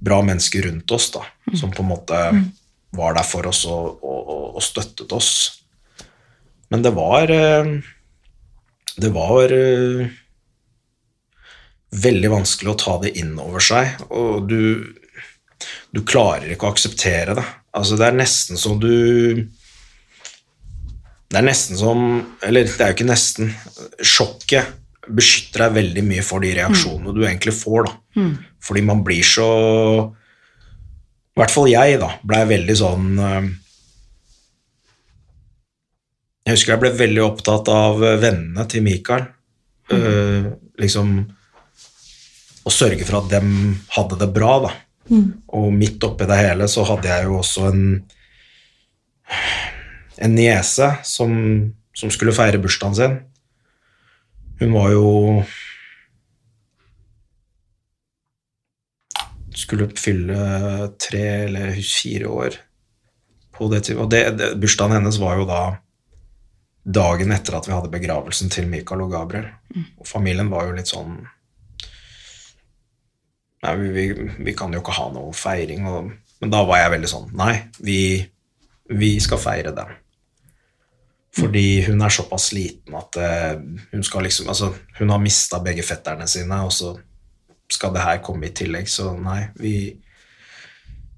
bra 0.00 0.20
mennesker 0.22 0.66
rundt 0.66 0.90
oss, 0.90 1.10
da, 1.14 1.24
som 1.58 1.72
på 1.72 1.84
en 1.84 1.90
måte 1.92 2.20
var 2.94 3.16
der 3.16 3.26
for 3.26 3.46
oss 3.50 3.64
og, 3.68 4.02
og, 4.04 4.54
og, 4.54 4.62
støttet 4.62 5.12
oss. 5.12 5.30
Men 6.72 6.82
det 6.84 6.94
var 6.96 7.30
eh, 7.30 7.72
Det 8.96 9.10
var 9.14 9.52
eh, 9.52 10.06
veldig 11.94 12.30
vanskelig 12.30 12.70
å 12.72 12.78
ta 12.78 12.94
det 13.02 13.14
inn 13.18 13.34
over 13.42 13.62
seg, 13.62 13.98
og 14.10 14.48
du, 14.50 14.94
du 15.94 16.00
klarer 16.06 16.54
ikke 16.54 16.68
å 16.68 16.74
akseptere 16.74 17.36
det. 17.38 17.44
Altså, 17.74 17.98
det 17.98 18.06
er 18.06 18.16
nesten 18.18 18.58
som 18.58 18.78
du 18.78 18.94
Det 21.26 21.40
er 21.40 21.46
nesten 21.46 21.74
som 21.74 22.04
Eller 22.46 22.68
det 22.68 22.78
er 22.78 22.92
jo 22.92 22.98
ikke 23.00 23.08
nesten. 23.08 23.50
Sjokket 23.98 24.80
beskytter 25.04 25.66
deg 25.66 25.74
veldig 25.80 26.04
mye 26.06 26.22
for 26.24 26.40
de 26.40 26.54
reaksjonene 26.56 27.12
du 27.12 27.24
egentlig 27.26 27.52
får, 27.58 27.90
da. 27.90 27.96
Fordi 28.64 28.82
man 28.86 29.02
blir 29.04 29.24
så 29.26 29.48
I 31.34 31.40
hvert 31.40 31.52
fall 31.52 31.68
jeg, 31.68 31.98
da, 32.00 32.10
blei 32.24 32.42
veldig 32.48 32.76
sånn 32.78 33.06
eh, 33.18 33.46
Jeg 36.44 36.56
husker 36.56 36.74
jeg 36.74 36.82
ble 36.82 36.92
veldig 36.96 37.22
opptatt 37.24 37.70
av 37.72 38.02
vennene 38.20 38.66
til 38.68 38.84
Mikael. 38.84 39.30
Uh, 39.88 40.50
liksom 40.80 41.14
å 42.64 42.72
sørge 42.72 43.04
for 43.04 43.22
at 43.22 43.30
dem 43.32 43.48
hadde 43.94 44.18
det 44.20 44.28
bra, 44.32 44.50
da. 44.66 44.72
Og 45.56 45.70
midt 45.72 46.04
oppi 46.04 46.28
det 46.28 46.36
hele 46.36 46.68
så 46.68 46.84
hadde 46.88 47.08
jeg 47.08 47.24
jo 47.30 47.38
også 47.38 47.64
en 47.70 47.82
en 50.16 50.34
niese 50.34 50.90
som, 51.02 51.32
som 51.94 52.12
skulle 52.12 52.34
feire 52.34 52.60
bursdagen 52.62 52.98
sin. 52.98 53.16
Hun 54.60 54.74
var 54.76 54.92
jo 54.94 55.06
Skulle 59.54 59.90
fylle 59.98 60.36
tre 61.00 61.24
eller 61.46 61.76
fire 61.78 62.30
år 62.30 62.58
på 63.54 63.68
det. 63.70 63.86
Og 63.94 64.10
det, 64.10 64.22
det, 64.38 64.50
bursdagen 64.60 64.98
hennes 64.98 65.20
var 65.22 65.38
jo 65.38 65.46
da 65.48 65.62
dagen 66.84 67.32
etter 67.32 67.56
at 67.56 67.68
vi 67.68 67.72
hadde 67.72 67.92
begravelsen 67.92 68.50
til 68.52 68.68
Mikael 68.68 69.06
og 69.06 69.14
Gabriel. 69.14 69.48
Og 69.98 70.08
familien 70.08 70.50
var 70.52 70.68
jo 70.68 70.76
litt 70.76 70.90
sånn 70.90 71.22
Nei, 73.64 73.70
vi, 73.80 73.88
vi, 73.96 74.26
vi 74.44 74.52
kan 74.52 74.74
jo 74.76 74.82
ikke 74.82 74.92
ha 74.92 75.06
noe 75.14 75.30
feiring. 75.32 75.86
Og, 75.88 76.10
men 76.42 76.50
da 76.52 76.60
var 76.68 76.82
jeg 76.82 76.96
veldig 76.98 77.08
sånn 77.08 77.30
Nei, 77.38 77.54
vi, 77.80 78.00
vi 78.92 79.14
skal 79.24 79.40
feire 79.40 79.72
det. 79.72 79.86
Fordi 81.34 81.82
hun 81.88 82.04
er 82.04 82.12
såpass 82.14 82.50
liten 82.54 82.94
at 82.94 83.16
eh, 83.18 83.56
hun 83.90 84.04
skal 84.06 84.28
liksom 84.28 84.50
Altså, 84.52 84.70
hun 85.00 85.10
har 85.10 85.22
mista 85.22 85.58
begge 85.64 85.82
fetterne 85.86 86.28
sine, 86.30 86.60
og 86.66 86.72
så 86.74 86.92
skal 87.74 87.94
det 87.94 88.04
her 88.04 88.22
komme 88.24 88.48
i 88.48 88.54
tillegg, 88.56 88.88
så 88.90 89.12
nei, 89.18 89.44
vi 89.60 89.74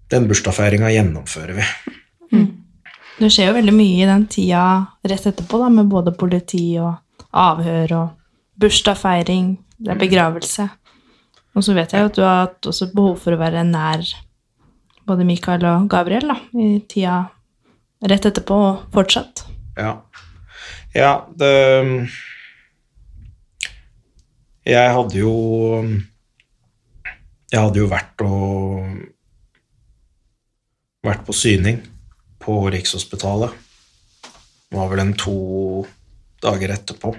Den 0.07 0.29
bursdagsfeiringa 0.31 0.93
gjennomfører 0.95 1.57
vi. 1.57 1.65
Det 3.19 3.31
skjer 3.33 3.49
jo 3.49 3.57
veldig 3.57 3.73
mye 3.75 4.05
i 4.05 4.07
den 4.07 4.27
tida 4.31 4.61
rett 5.03 5.25
etterpå, 5.27 5.59
da, 5.59 5.71
med 5.73 5.89
både 5.91 6.13
politi 6.15 6.77
og 6.79 6.93
avhør 7.35 7.95
og 7.97 8.61
bursdagsfeiring, 8.61 9.57
det 9.83 9.95
er 9.95 9.99
begravelse. 10.01 10.69
Og 11.57 11.65
så 11.65 11.75
vet 11.75 11.93
jeg 11.93 12.05
jo 12.05 12.11
at 12.11 12.17
du 12.17 12.23
har 12.23 12.39
hatt 12.45 12.69
også 12.71 12.91
behov 12.93 13.17
for 13.25 13.35
å 13.35 13.41
være 13.41 13.65
nær 13.67 14.05
både 15.07 15.27
Mikael 15.27 15.65
og 15.69 15.89
Gabriel 15.91 16.29
da, 16.29 16.37
i 16.55 16.79
tida 16.89 17.23
rett 18.07 18.29
etterpå 18.29 18.57
og 18.69 18.87
fortsatt. 18.95 19.47
Ja. 19.77 19.97
Ja, 20.97 21.13
det 21.37 22.09
Jeg 24.67 24.93
hadde 24.97 25.19
jo 25.19 25.33
Jeg 27.53 27.63
hadde 27.63 27.79
jo 27.79 27.91
vært 27.91 28.25
og 28.27 29.13
Vært 31.07 31.23
på 31.23 31.35
syning 31.37 31.77
på 32.43 32.57
Rikshospitalet. 32.73 33.53
Det 34.67 34.75
var 34.75 34.89
vel 34.91 35.03
en 35.05 35.13
to 35.15 35.37
dager 36.43 36.73
etterpå. 36.75 37.13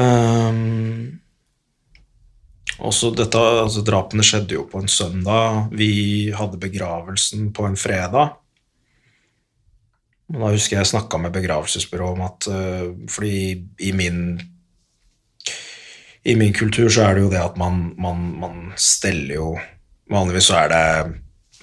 Um, 0.00 1.18
også 2.80 3.10
dette, 3.16 3.36
altså 3.36 3.84
Drapene 3.84 4.24
skjedde 4.24 4.56
jo 4.56 4.64
på 4.70 4.80
en 4.80 4.88
søndag. 4.88 5.68
Vi 5.76 6.32
hadde 6.36 6.60
begravelsen 6.60 7.50
på 7.56 7.68
en 7.68 7.76
fredag. 7.76 8.38
Da 10.32 10.50
husker 10.56 10.80
jeg 10.80 10.90
snakka 10.94 11.20
med 11.20 11.36
begravelsesbyrået 11.36 12.16
om 12.16 12.24
at 12.26 12.48
uh, 12.50 12.96
Fordi 13.12 13.36
i 13.78 13.92
min 13.94 14.40
I 16.26 16.34
min 16.36 16.52
kultur 16.52 16.88
så 16.90 17.04
er 17.06 17.14
det 17.14 17.22
jo 17.22 17.30
det 17.30 17.38
at 17.38 17.56
man, 17.60 17.92
man, 18.02 18.22
man 18.40 18.72
steller 18.76 19.34
jo 19.36 19.48
Vanligvis 20.10 20.48
så 20.50 20.56
er 20.60 20.68
det 20.70 21.14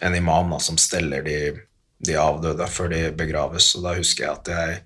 en 0.03 0.15
imam 0.15 0.49
da, 0.51 0.57
som 0.59 0.77
steller 0.79 1.23
de, 1.23 1.37
de 2.03 2.15
avdøde 2.19 2.65
før 2.67 2.89
de 2.91 3.05
begraves. 3.15 3.69
Og 3.77 3.85
da 3.85 3.93
husker 3.95 4.25
jeg 4.25 4.33
at 4.33 4.49
jeg, 4.51 4.81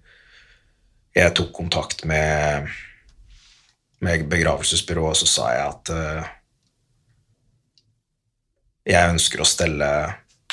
jeg 1.17 1.33
tok 1.39 1.49
kontakt 1.55 2.03
med, 2.05 2.67
med 4.05 4.27
begravelsesbyrået, 4.29 5.15
og 5.15 5.17
så 5.17 5.29
sa 5.31 5.47
jeg 5.55 5.71
at 5.71 5.89
uh, 5.89 6.29
jeg 8.93 9.15
ønsker 9.15 9.41
å 9.41 9.49
stelle 9.49 9.89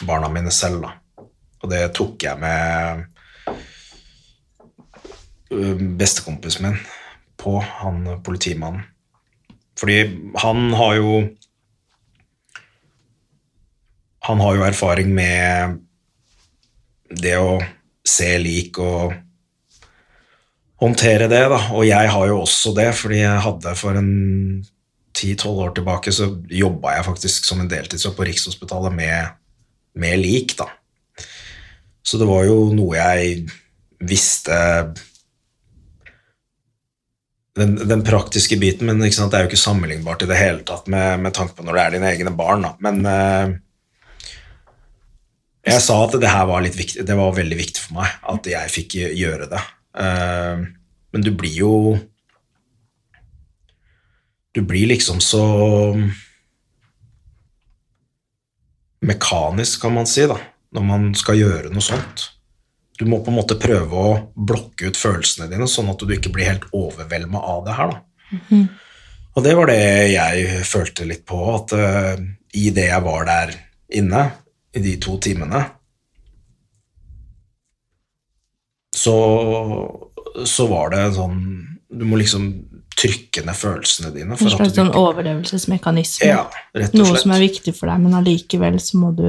barna 0.01 0.33
mine 0.33 0.53
selv, 0.55 0.81
da. 0.87 1.27
Og 1.61 1.69
det 1.73 1.85
tok 2.01 2.25
jeg 2.25 2.41
med 2.41 3.05
bestekompisen 6.01 6.71
min 6.71 6.81
på, 7.37 7.59
han 7.83 8.25
politimannen. 8.25 8.94
Fordi 9.79 9.99
han 10.43 10.69
har 10.79 10.99
jo 11.01 11.17
han 14.25 14.41
har 14.41 14.57
jo 14.57 14.65
erfaring 14.65 15.11
med 15.13 15.81
det 17.21 17.37
å 17.37 17.59
se 18.05 18.31
lik 18.41 18.79
og 18.81 19.13
håndtere 20.81 21.29
det, 21.29 21.43
da. 21.53 21.61
Og 21.77 21.85
jeg 21.89 22.13
har 22.13 22.31
jo 22.31 22.41
også 22.43 22.73
det, 22.77 22.89
fordi 22.97 23.21
jeg 23.21 23.45
hadde 23.45 23.75
for 23.79 24.01
en 24.01 24.15
ti-tolv 25.15 25.61
år 25.67 25.75
tilbake 25.77 26.13
så 26.13 26.31
jobba 26.51 26.97
jeg 26.97 27.07
faktisk 27.07 27.47
som 27.47 27.61
en 27.63 27.71
deltidsjobb 27.71 28.17
på 28.19 28.27
Rikshospitalet 28.29 28.97
med, 28.97 29.37
med 30.01 30.19
lik, 30.21 30.57
da. 30.59 30.71
Så 32.05 32.21
det 32.21 32.29
var 32.29 32.45
jo 32.49 32.73
noe 32.77 32.97
jeg 32.99 33.45
visste 34.05 34.57
den, 37.55 37.77
den 37.89 38.03
praktiske 38.05 38.57
biten, 38.59 38.89
men 38.91 39.13
sant, 39.13 39.31
det 39.31 39.39
er 39.39 39.47
jo 39.47 39.53
ikke 39.53 39.61
sammenlignbart 39.61 40.25
i 40.25 40.31
det 40.31 40.39
hele 40.39 40.65
tatt 40.67 40.89
med, 40.91 41.21
med 41.23 41.35
tanke 41.37 41.55
på 41.55 41.67
når 41.67 41.77
det 41.77 41.85
er 41.85 41.95
dine 41.95 42.11
egne 42.11 42.33
barn. 42.35 42.67
Da. 42.67 42.73
Men 42.83 43.05
eh, 43.07 43.55
jeg 45.71 45.85
sa 45.85 46.01
at 46.05 46.19
det 46.21 46.33
her 46.33 46.49
var 46.51 46.65
litt 46.65 46.79
viktig, 46.79 47.07
det 47.07 47.19
var 47.19 47.37
veldig 47.37 47.61
viktig 47.61 47.87
for 47.87 48.01
meg 48.01 48.19
at 48.35 48.51
jeg 48.51 48.75
fikk 48.75 48.99
gjøre 49.05 49.49
det. 49.55 49.63
Eh, 50.03 50.67
men 51.15 51.23
du 51.23 51.31
blir 51.31 51.55
jo 51.55 51.75
Du 54.55 54.61
blir 54.63 54.87
liksom 54.87 55.19
så 55.19 55.43
mekanisk, 59.03 59.81
kan 59.83 59.97
man 59.97 60.07
si, 60.07 60.29
da, 60.31 60.37
når 60.71 60.85
man 60.87 61.09
skal 61.19 61.41
gjøre 61.41 61.73
noe 61.75 61.83
sånt. 61.83 62.29
Du 62.99 63.05
må 63.11 63.19
på 63.25 63.33
en 63.33 63.39
måte 63.41 63.59
prøve 63.59 63.99
å 63.99 64.11
blokke 64.35 64.91
ut 64.91 64.99
følelsene 64.99 65.49
dine, 65.51 65.67
sånn 65.71 65.91
at 65.91 66.03
du 66.03 66.13
ikke 66.15 66.31
blir 66.35 66.53
helt 66.53 66.67
overvelda 66.75 67.41
av 67.41 67.65
det 67.67 67.79
her. 67.79 67.95
Da. 67.95 68.61
Og 69.35 69.43
det 69.43 69.55
var 69.59 69.71
det 69.71 69.81
jeg 70.13 70.61
følte 70.69 71.07
litt 71.09 71.25
på, 71.27 71.41
at 71.57 71.75
uh, 71.75 72.21
i 72.55 72.69
det 72.75 72.87
jeg 72.87 73.03
var 73.03 73.27
der 73.27 73.55
inne, 73.99 74.29
i 74.75 74.83
de 74.83 74.95
to 75.03 75.17
timene, 75.23 75.65
så, 78.95 79.15
så 80.47 80.67
var 80.71 80.93
det 80.95 81.01
sånn 81.17 81.41
Du 81.91 82.05
må 82.07 82.17
liksom 82.19 82.47
trykke 82.95 83.43
ned 83.47 83.59
følelsene 83.59 84.13
dine. 84.15 84.37
En 84.39 84.51
slags 84.51 84.75
sånn 84.77 84.93
overlevelsesmekanisme. 84.95 86.31
Ja, 86.31 86.47
rett 86.75 86.95
og 86.95 87.03
Noe 87.03 87.19
som 87.19 87.35
er 87.35 87.43
viktig 87.43 87.75
for 87.75 87.91
deg, 87.91 88.03
men 88.03 88.15
allikevel 88.19 88.79
så 88.83 89.03
må 89.03 89.11
du 89.15 89.27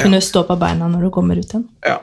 kunne 0.00 0.20
stå 0.24 0.44
på 0.48 0.56
beina 0.60 0.88
når 0.90 1.06
du 1.06 1.10
kommer 1.14 1.38
ut 1.38 1.46
igjen. 1.46 1.68
Ja. 1.84 2.00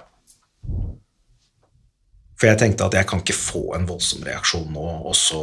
For 2.41 2.49
jeg 2.49 2.57
tenkte 2.57 2.87
at 2.87 2.97
jeg 2.97 3.07
kan 3.09 3.21
ikke 3.21 3.37
få 3.37 3.65
en 3.77 3.85
voldsom 3.89 4.23
reaksjon 4.25 4.71
nå, 4.73 4.87
og 5.05 5.13
så 5.17 5.41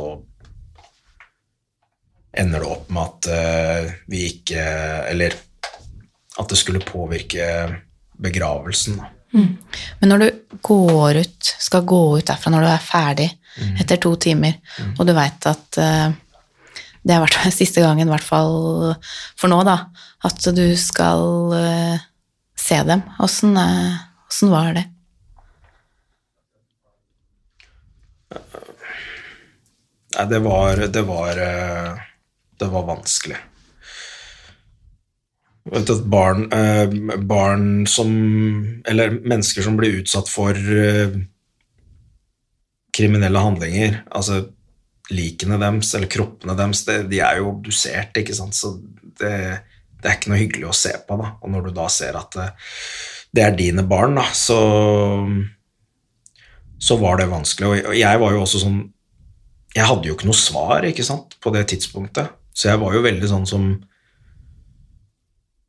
ender 2.38 2.62
det 2.62 2.70
opp 2.70 2.90
med 2.92 3.04
at 3.04 3.28
eh, 3.34 3.92
vi 4.10 4.24
ikke 4.32 4.64
Eller 5.12 5.36
at 6.38 6.52
det 6.52 6.58
skulle 6.60 6.84
påvirke 6.86 7.46
begravelsen. 8.22 9.00
Mm. 9.34 9.56
Men 9.98 10.10
når 10.12 10.22
du 10.22 10.58
går 10.62 11.18
ut, 11.18 11.48
skal 11.58 11.86
gå 11.88 12.02
ut 12.18 12.26
derfra 12.28 12.52
når 12.54 12.62
du 12.62 12.68
er 12.70 12.84
ferdig 12.84 13.26
etter 13.82 13.98
to 13.98 14.12
timer, 14.22 14.54
og 14.94 15.08
du 15.08 15.10
veit 15.16 15.48
at 15.50 15.78
eh, 15.82 16.12
det 17.02 17.16
har 17.16 17.24
vært 17.24 17.40
siste 17.56 17.82
gangen, 17.82 18.06
i 18.06 18.12
hvert 18.12 18.26
fall 18.26 18.94
for 19.38 19.50
nå, 19.50 19.58
da, 19.66 19.80
at 20.28 20.46
du 20.54 20.66
skal 20.78 21.56
eh, 21.58 22.06
se 22.58 22.78
dem, 22.86 23.02
åssen 23.22 23.58
var 24.52 24.74
det? 24.78 24.86
Nei, 30.18 30.26
det 30.26 30.38
var 30.42 30.76
Det 30.76 31.02
var, 31.02 31.38
eh, 31.38 31.94
det 32.58 32.66
var 32.66 32.86
vanskelig. 32.86 33.36
Vet 35.68 35.90
at 35.90 36.04
barn, 36.04 36.52
eh, 36.52 37.18
barn 37.22 37.86
som 37.86 38.82
Eller 38.84 39.10
mennesker 39.10 39.62
som 39.62 39.76
blir 39.76 40.00
utsatt 40.00 40.28
for 40.28 40.50
eh, 40.54 41.18
kriminelle 42.98 43.38
handlinger, 43.38 44.00
altså 44.10 44.48
likene 45.10 45.54
deres 45.60 45.94
eller 45.94 46.08
kroppene 46.10 46.56
deres, 46.58 46.80
de 46.84 47.20
er 47.20 47.36
jo 47.38 47.52
obdusert, 47.52 48.16
ikke 48.18 48.34
sant, 48.34 48.56
så 48.58 48.72
det, 49.20 49.60
det 50.02 50.08
er 50.08 50.16
ikke 50.16 50.32
noe 50.32 50.40
hyggelig 50.40 50.66
å 50.66 50.74
se 50.74 50.90
på, 51.06 51.18
da. 51.20 51.28
Og 51.38 51.52
når 51.52 51.68
du 51.68 51.70
da 51.76 51.86
ser 51.94 52.18
at 52.18 52.34
det, 52.34 52.48
det 53.30 53.44
er 53.44 53.54
dine 53.54 53.84
barn, 53.86 54.18
da, 54.18 54.26
så 54.34 54.58
så 56.78 56.96
var 56.96 57.18
det 57.18 57.30
vanskelig. 57.30 57.84
Og 57.86 57.96
jeg 57.98 58.20
var 58.22 58.34
jo 58.34 58.42
også 58.42 58.62
sånn 58.62 58.82
Jeg 59.76 59.86
hadde 59.88 60.08
jo 60.08 60.16
ikke 60.16 60.28
noe 60.28 60.38
svar 60.38 60.86
ikke 60.88 61.04
sant, 61.06 61.36
på 61.42 61.52
det 61.54 61.66
tidspunktet. 61.72 62.32
Så 62.56 62.70
jeg 62.70 62.80
var 62.80 62.94
jo 62.96 63.04
veldig 63.04 63.28
sånn 63.30 63.46
som 63.48 63.70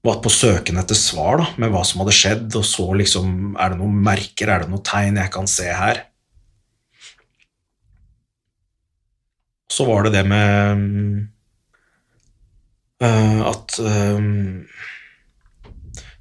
var 0.06 0.22
på 0.24 0.32
søken 0.32 0.80
etter 0.80 0.96
svar 0.96 1.42
da, 1.42 1.48
med 1.60 1.74
hva 1.74 1.82
som 1.86 2.02
hadde 2.04 2.16
skjedd, 2.16 2.54
og 2.56 2.64
så 2.66 2.86
liksom 2.96 3.58
Er 3.60 3.74
det 3.74 3.82
noen 3.82 3.98
merker, 4.06 4.48
er 4.48 4.64
det 4.64 4.72
noen 4.72 4.86
tegn 4.86 5.20
jeg 5.20 5.34
kan 5.34 5.50
se 5.52 5.68
her? 5.68 6.06
Så 9.70 9.86
var 9.86 10.08
det 10.08 10.16
det 10.16 10.24
med 10.26 10.80
øh, 13.06 13.42
at 13.52 13.78
øh, 13.84 14.24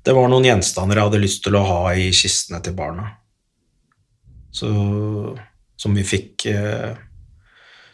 det 0.04 0.14
var 0.16 0.28
noen 0.30 0.46
gjenstander 0.46 0.98
jeg 0.98 1.08
hadde 1.08 1.22
lyst 1.22 1.42
til 1.44 1.56
å 1.58 1.64
ha 1.68 1.80
i 1.96 2.10
kistene 2.16 2.60
til 2.64 2.76
barna. 2.76 3.10
Så, 4.52 4.68
som 5.76 5.96
vi 5.96 6.04
fikk 6.06 6.46
eh, 6.48 6.92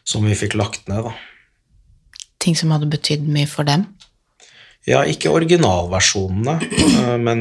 Som 0.05 0.27
vi 0.29 0.37
fikk 0.37 0.57
lagt 0.59 0.89
ned, 0.91 1.07
da. 1.07 1.15
Ting 2.45 2.57
som 2.59 2.75
hadde 2.75 2.91
betydd 2.93 3.25
mye 3.31 3.49
for 3.49 3.65
dem? 3.69 3.87
Ja, 4.85 5.01
ikke 5.09 5.33
originalversjonene, 5.33 6.59
eh, 6.61 7.15
men 7.17 7.39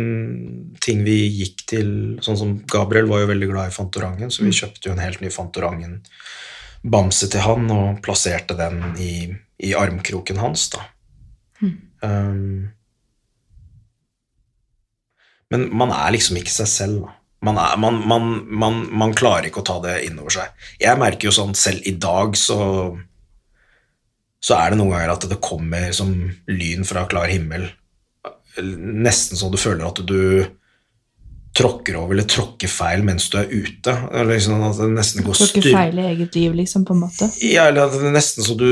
ting 0.83 1.01
vi 1.03 1.17
gikk 1.27 1.65
til 1.67 1.89
Sånn 2.23 2.37
som 2.39 2.53
Gabriel 2.71 3.09
var 3.09 3.23
jo 3.23 3.31
veldig 3.33 3.49
glad 3.49 3.71
i 3.71 3.75
Fantorangen, 3.75 4.31
så 4.31 4.45
vi 4.45 4.55
kjøpte 4.55 4.87
jo 4.87 4.93
en 4.95 5.03
helt 5.03 5.19
ny 5.19 5.31
Fantorangen-bamse 5.33 7.27
til 7.33 7.43
han 7.43 7.67
og 7.75 7.99
plasserte 8.05 8.55
den 8.55 8.95
i, 8.95 9.27
i 9.59 9.73
armkroken 9.75 10.39
hans, 10.39 10.69
da. 10.71 10.87
Um, 12.03 12.71
men 15.51 15.67
man 15.75 15.91
er 15.95 16.15
liksom 16.15 16.39
ikke 16.39 16.53
seg 16.53 16.71
selv, 16.71 17.03
da. 17.03 17.17
Man, 17.43 17.57
er, 17.59 17.77
man, 17.81 17.97
man, 18.07 18.29
man, 18.47 18.83
man 19.03 19.15
klarer 19.17 19.49
ikke 19.49 19.63
å 19.63 19.67
ta 19.67 19.79
det 19.83 19.97
inn 20.07 20.19
over 20.21 20.31
seg. 20.37 20.67
Jeg 20.79 20.99
merker 21.01 21.27
jo 21.27 21.35
sånn 21.35 21.55
selv 21.59 21.83
i 21.89 21.95
dag, 21.99 22.37
så 22.39 22.59
så 24.43 24.57
er 24.59 24.73
det 24.73 24.79
noen 24.79 24.91
ganger 24.91 25.13
at 25.13 25.29
det 25.31 25.39
kommer 25.43 25.93
som 25.95 26.11
lyn 26.51 26.83
fra 26.87 27.05
klar 27.07 27.31
himmel. 27.31 27.69
Nesten 28.59 29.39
så 29.39 29.47
du 29.51 29.55
føler 29.59 29.85
at 29.87 30.01
du 30.03 30.43
tråkker 31.55 31.95
over 31.99 32.15
eller 32.15 32.27
tråkker 32.27 32.71
feil 32.71 33.05
mens 33.05 33.29
du 33.31 33.37
er 33.39 33.47
ute. 33.53 33.93
Eller 34.11 34.33
liksom 34.33 34.65
at 34.67 34.81
det 34.81 34.89
nesten 34.97 35.23
går 35.23 35.39
ikke 35.47 35.63
feil 35.69 36.01
i 36.01 36.07
eget 36.09 36.35
liv, 36.35 36.57
liksom, 36.59 36.83
på 36.87 36.95
en 36.95 37.03
måte. 37.05 37.29
Ja, 37.45 37.69
eller 37.69 37.87
at 37.87 37.95
det 37.95 38.09
er 38.09 38.15
nesten 38.17 38.45
så 38.45 38.57
du 38.59 38.69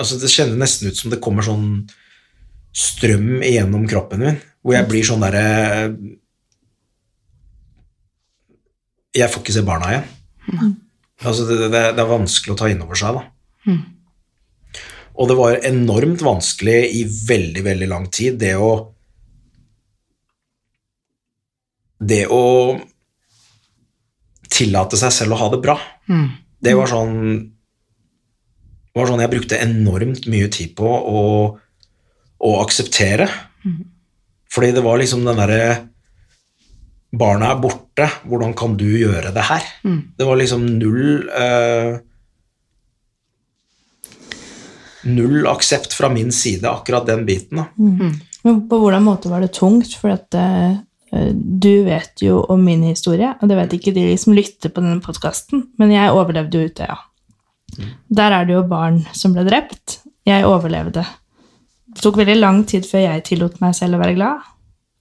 Altså, 0.00 0.16
det 0.22 0.30
kjennes 0.32 0.56
nesten 0.56 0.88
ut 0.88 0.96
som 0.96 1.10
det 1.12 1.18
kommer 1.20 1.44
sånn 1.44 1.64
strøm 2.72 3.42
igjennom 3.42 3.82
kroppen 3.90 4.22
min, 4.22 4.36
hvor 4.62 4.76
jeg 4.76 4.86
blir 4.88 5.04
sånn 5.04 5.24
derre 5.24 5.90
Jeg 9.16 9.30
får 9.32 9.42
ikke 9.42 9.54
se 9.56 9.62
barna 9.66 9.90
igjen. 9.92 10.06
Altså, 11.20 11.44
det, 11.48 11.56
det, 11.72 11.82
det 11.96 12.02
er 12.04 12.08
vanskelig 12.10 12.54
å 12.54 12.58
ta 12.60 12.68
inn 12.70 12.82
over 12.84 12.96
seg, 12.98 13.18
da. 13.18 13.24
Og 15.20 15.28
det 15.28 15.36
var 15.36 15.58
enormt 15.68 16.22
vanskelig 16.24 16.78
i 16.96 17.02
veldig, 17.28 17.62
veldig 17.66 17.88
lang 17.90 18.06
tid, 18.14 18.38
det 18.40 18.54
å 18.56 18.70
Det 22.00 22.22
å 22.32 22.78
tillate 24.50 24.96
seg 24.96 25.12
selv 25.12 25.34
å 25.36 25.40
ha 25.42 25.48
det 25.52 25.58
bra. 25.60 25.74
Det 26.60 26.72
var 26.78 26.88
sånn 26.88 27.18
var 28.96 29.06
sånn 29.06 29.20
jeg 29.22 29.30
brukte 29.30 29.58
enormt 29.60 30.24
mye 30.26 30.48
tid 30.50 30.72
på 30.76 30.88
å, 30.88 31.20
å 32.40 32.50
akseptere. 32.64 33.28
Fordi 34.50 34.72
det 34.74 34.82
var 34.82 34.98
liksom 34.98 35.22
den 35.28 35.38
derre 35.38 35.89
Barna 37.12 37.48
er 37.50 37.58
borte, 37.58 38.06
hvordan 38.30 38.52
kan 38.54 38.76
du 38.78 38.86
gjøre 38.86 39.32
det 39.34 39.42
her? 39.48 39.64
Det 40.16 40.26
var 40.28 40.38
liksom 40.38 40.62
null 40.78 41.26
eh, 41.34 41.96
Null 45.10 45.46
aksept 45.48 45.94
fra 45.96 46.10
min 46.12 46.28
side, 46.32 46.68
akkurat 46.68 47.06
den 47.08 47.24
biten. 47.26 47.56
da. 47.56 47.64
Men 48.42 48.68
på 48.68 48.78
hvordan 48.82 49.02
måte 49.04 49.30
var 49.32 49.40
det 49.40 49.54
tungt? 49.56 49.94
For 49.96 50.12
at 50.12 50.34
eh, 50.36 50.74
du 51.34 51.82
vet 51.86 52.20
jo 52.22 52.42
om 52.52 52.60
min 52.64 52.82
historie, 52.84 53.32
og 53.40 53.48
det 53.48 53.56
vet 53.56 53.78
ikke 53.78 53.94
de 53.96 54.04
som 54.20 54.36
lytter 54.36 54.68
på 54.70 54.84
denne 54.84 55.00
podkasten, 55.00 55.64
men 55.80 55.94
jeg 55.94 56.12
overlevde 56.12 56.60
jo 56.60 56.68
Utøya. 56.68 56.98
Der 58.10 58.36
er 58.36 58.44
det 58.44 58.54
jo 58.58 58.62
barn 58.68 59.00
som 59.16 59.32
ble 59.34 59.46
drept. 59.48 60.00
Jeg 60.28 60.44
overlevde. 60.44 61.06
Det 61.90 62.04
tok 62.04 62.20
veldig 62.20 62.36
lang 62.38 62.62
tid 62.68 62.84
før 62.86 63.06
jeg 63.06 63.24
tillot 63.26 63.56
meg 63.64 63.74
selv 63.78 63.96
å 63.96 64.02
være 64.02 64.14
glad, 64.18 64.44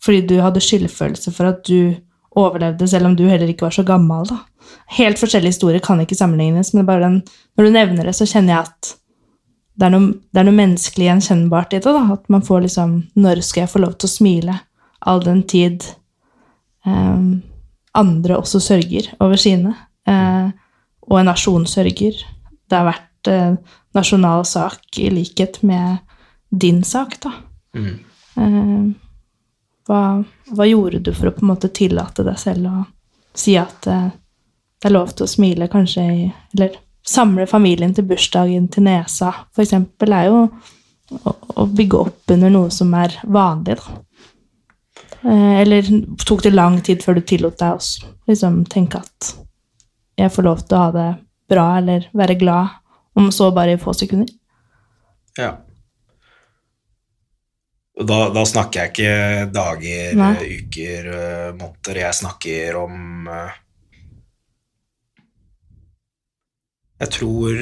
fordi 0.03 0.21
du 0.29 0.37
hadde 0.43 0.63
skyldfølelse 0.63 1.33
for 1.35 1.51
at 1.51 1.65
du 1.67 1.95
overlevde, 2.39 2.87
selv 2.87 3.09
om 3.09 3.17
du 3.17 3.25
heller 3.27 3.49
ikke 3.51 3.67
var 3.67 3.75
så 3.75 3.83
gammel. 3.83 4.27
da. 4.29 4.39
Helt 4.99 5.19
forskjellige 5.19 5.55
historier 5.55 5.83
kan 5.83 5.99
ikke 5.99 6.17
sammenlignes, 6.17 6.73
men 6.73 6.85
bare 6.87 7.03
den, 7.07 7.21
når 7.57 7.65
du 7.65 7.75
nevner 7.75 8.09
det, 8.09 8.15
så 8.15 8.27
kjenner 8.29 8.53
jeg 8.53 8.69
at 8.69 8.93
det, 9.79 9.87
er 9.87 9.93
noe, 9.95 10.13
det 10.31 10.41
er 10.41 10.47
noe 10.47 10.59
menneskelig 10.59 11.07
gjenkjennbart 11.07 11.73
i 11.73 11.79
det. 11.79 11.93
da, 11.95 12.03
At 12.13 12.27
man 12.29 12.43
får 12.43 12.65
liksom 12.65 12.95
Når 13.15 13.41
skal 13.47 13.61
jeg 13.63 13.71
få 13.71 13.79
lov 13.79 13.93
til 13.95 14.09
å 14.09 14.11
smile? 14.11 14.57
All 15.07 15.23
den 15.23 15.43
tid 15.47 15.85
eh, 16.85 17.21
andre 17.95 18.37
også 18.37 18.59
sørger 18.59 19.13
over 19.23 19.39
sine. 19.39 19.75
Eh, 20.07 20.49
og 21.09 21.19
en 21.19 21.31
nasjon 21.31 21.65
sørger. 21.67 22.19
Det 22.69 22.77
har 22.77 22.89
vært 22.89 23.31
eh, 23.31 23.55
nasjonal 23.95 24.43
sak 24.45 24.99
i 24.99 25.09
likhet 25.13 25.61
med 25.63 26.03
din 26.51 26.83
sak, 26.83 27.15
da. 27.23 27.31
Eh, 28.35 29.08
hva, 29.89 30.23
hva 30.53 30.67
gjorde 30.69 31.01
du 31.03 31.13
for 31.15 31.31
å 31.31 31.35
på 31.35 31.43
en 31.43 31.51
måte 31.53 31.71
tillate 31.73 32.25
deg 32.25 32.37
selv 32.39 32.69
å 32.69 32.83
si 33.37 33.55
at 33.59 33.87
eh, 33.89 34.09
det 34.79 34.89
er 34.89 34.95
lov 34.95 35.11
til 35.11 35.25
å 35.25 35.29
smile 35.29 35.67
kanskje 35.71 36.03
Eller 36.53 36.77
samle 37.05 37.47
familien 37.49 37.93
til 37.95 38.05
bursdagen 38.07 38.67
til 38.71 38.85
nesa, 38.85 39.31
eksempel, 39.57 40.13
er 40.13 40.27
jo 40.29 40.41
å, 40.45 41.33
å 41.63 41.65
bygge 41.65 41.97
opp 41.97 42.33
under 42.35 42.53
noe 42.53 42.69
som 42.73 42.93
er 42.93 43.15
vanlig, 43.23 43.79
da. 43.79 43.97
Eh, 45.23 45.55
Eller 45.63 45.89
tok 46.25 46.43
det 46.45 46.53
lang 46.53 46.79
tid 46.85 47.03
før 47.03 47.17
du 47.17 47.23
tillot 47.25 47.57
deg 47.59 47.79
å 47.79 48.11
liksom 48.29 48.61
tenke 48.69 49.01
at 49.01 49.33
jeg 50.19 50.35
får 50.35 50.45
lov 50.45 50.61
til 50.65 50.77
å 50.77 50.83
ha 50.83 50.91
det 50.93 51.09
bra 51.49 51.65
eller 51.79 52.05
være 52.13 52.37
glad, 52.37 52.77
om 53.17 53.31
så 53.33 53.49
bare 53.55 53.73
i 53.73 53.81
få 53.81 53.95
sekunder? 53.97 54.29
Ja. 55.39 55.55
Da, 57.99 58.17
da 58.31 58.45
snakker 58.47 58.79
jeg 58.79 58.91
ikke 58.93 59.49
dager, 59.51 60.13
Nei. 60.15 60.59
uker, 60.61 61.07
eh, 61.11 61.49
måneder. 61.57 61.97
Jeg 61.99 62.15
snakker 62.15 62.77
om 62.79 63.27
eh, 63.27 63.57
Jeg 66.99 67.11
tror 67.15 67.59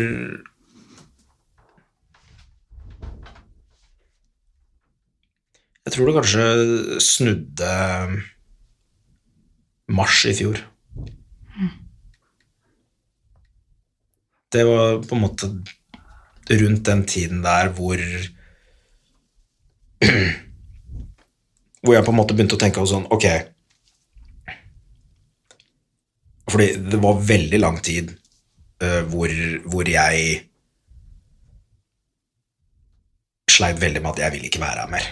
Jeg 5.88 5.94
tror 5.94 6.10
det 6.10 6.16
kanskje 6.18 6.46
snudde 7.00 7.74
mars 9.88 10.26
i 10.28 10.34
fjor. 10.36 10.60
Det 14.52 14.66
var 14.68 15.00
på 15.08 15.16
en 15.16 15.24
måte 15.24 15.48
rundt 16.60 16.84
den 16.90 17.06
tiden 17.08 17.40
der 17.46 17.72
hvor 17.78 18.04
Hvor 21.82 21.94
jeg 21.96 22.06
på 22.06 22.14
en 22.14 22.20
måte 22.20 22.36
begynte 22.38 22.58
å 22.58 22.62
tenke 22.62 22.84
sånn 22.90 23.08
Ok 23.14 23.26
Fordi 26.52 26.68
det 26.92 27.00
var 27.04 27.24
veldig 27.28 27.60
lang 27.60 27.80
tid 27.84 28.14
uh, 28.84 29.04
hvor, 29.10 29.32
hvor 29.68 29.90
jeg 29.90 30.48
sleit 33.52 33.82
veldig 33.82 34.04
med 34.04 34.14
at 34.14 34.22
jeg 34.22 34.36
vil 34.36 34.46
ikke 34.48 34.62
være 34.62 34.84
her 34.84 34.92
mer. 34.92 35.08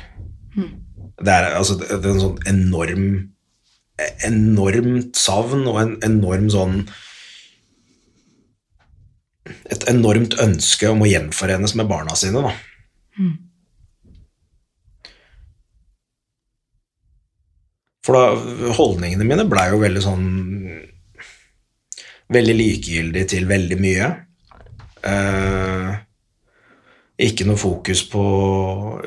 Det 1.26 1.34
er, 1.34 1.48
altså, 1.58 1.78
det 1.80 1.98
er 1.98 2.12
en 2.12 2.22
sånn 2.22 2.40
enorm 2.52 3.08
enormt 4.28 5.16
savn 5.16 5.64
og 5.72 5.78
en 5.80 5.94
enorm 6.04 6.50
sånn 6.52 6.82
Et 9.72 9.84
enormt 9.92 10.34
ønske 10.42 10.90
om 10.90 11.04
å 11.06 11.08
gjenforenes 11.08 11.76
med 11.78 11.88
barna 11.90 12.16
sine, 12.18 12.42
da. 12.42 12.52
For 18.06 18.14
da 18.18 18.74
holdningene 18.78 19.26
mine 19.26 19.48
blei 19.50 19.70
jo 19.72 19.82
veldig 19.82 20.04
sånn 20.04 20.28
Veldig 22.36 22.56
likegyldig 22.58 23.22
til 23.30 23.44
veldig 23.46 23.76
mye. 23.78 24.06
Eh, 25.06 25.90
ikke 27.26 27.46
noe 27.46 27.60
fokus 27.60 28.02
på 28.10 28.24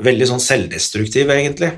Veldig 0.06 0.28
sånn 0.30 0.42
selvdestruktiv, 0.42 1.30
egentlig. 1.34 1.72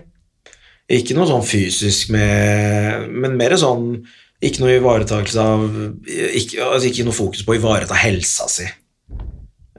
Ikke 0.90 1.16
noe 1.16 1.28
sånn 1.30 1.46
fysisk 1.46 2.12
med 2.14 3.08
Men 3.08 3.38
mer 3.40 3.56
sånn 3.60 4.02
Ikke 4.42 4.64
noe 4.64 4.76
ivaretakelse 4.76 5.46
av 5.54 5.64
Ikke, 6.04 6.60
altså 6.66 6.90
ikke 6.90 7.06
noe 7.08 7.16
fokus 7.16 7.44
på 7.46 7.54
å 7.54 7.58
ivareta 7.60 7.98
helsa 7.98 8.48
si. 8.52 8.68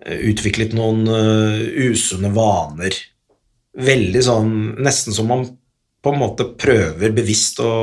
Utviklet 0.01 0.73
noen 0.73 1.06
uh, 1.06 1.62
usunne 1.91 2.32
vaner. 2.34 2.95
Veldig 3.77 4.23
sånn 4.25 4.54
Nesten 4.82 5.13
som 5.13 5.30
man 5.30 5.45
på 6.02 6.14
en 6.14 6.22
måte 6.22 6.48
prøver 6.58 7.14
bevisst 7.14 7.60
å 7.62 7.74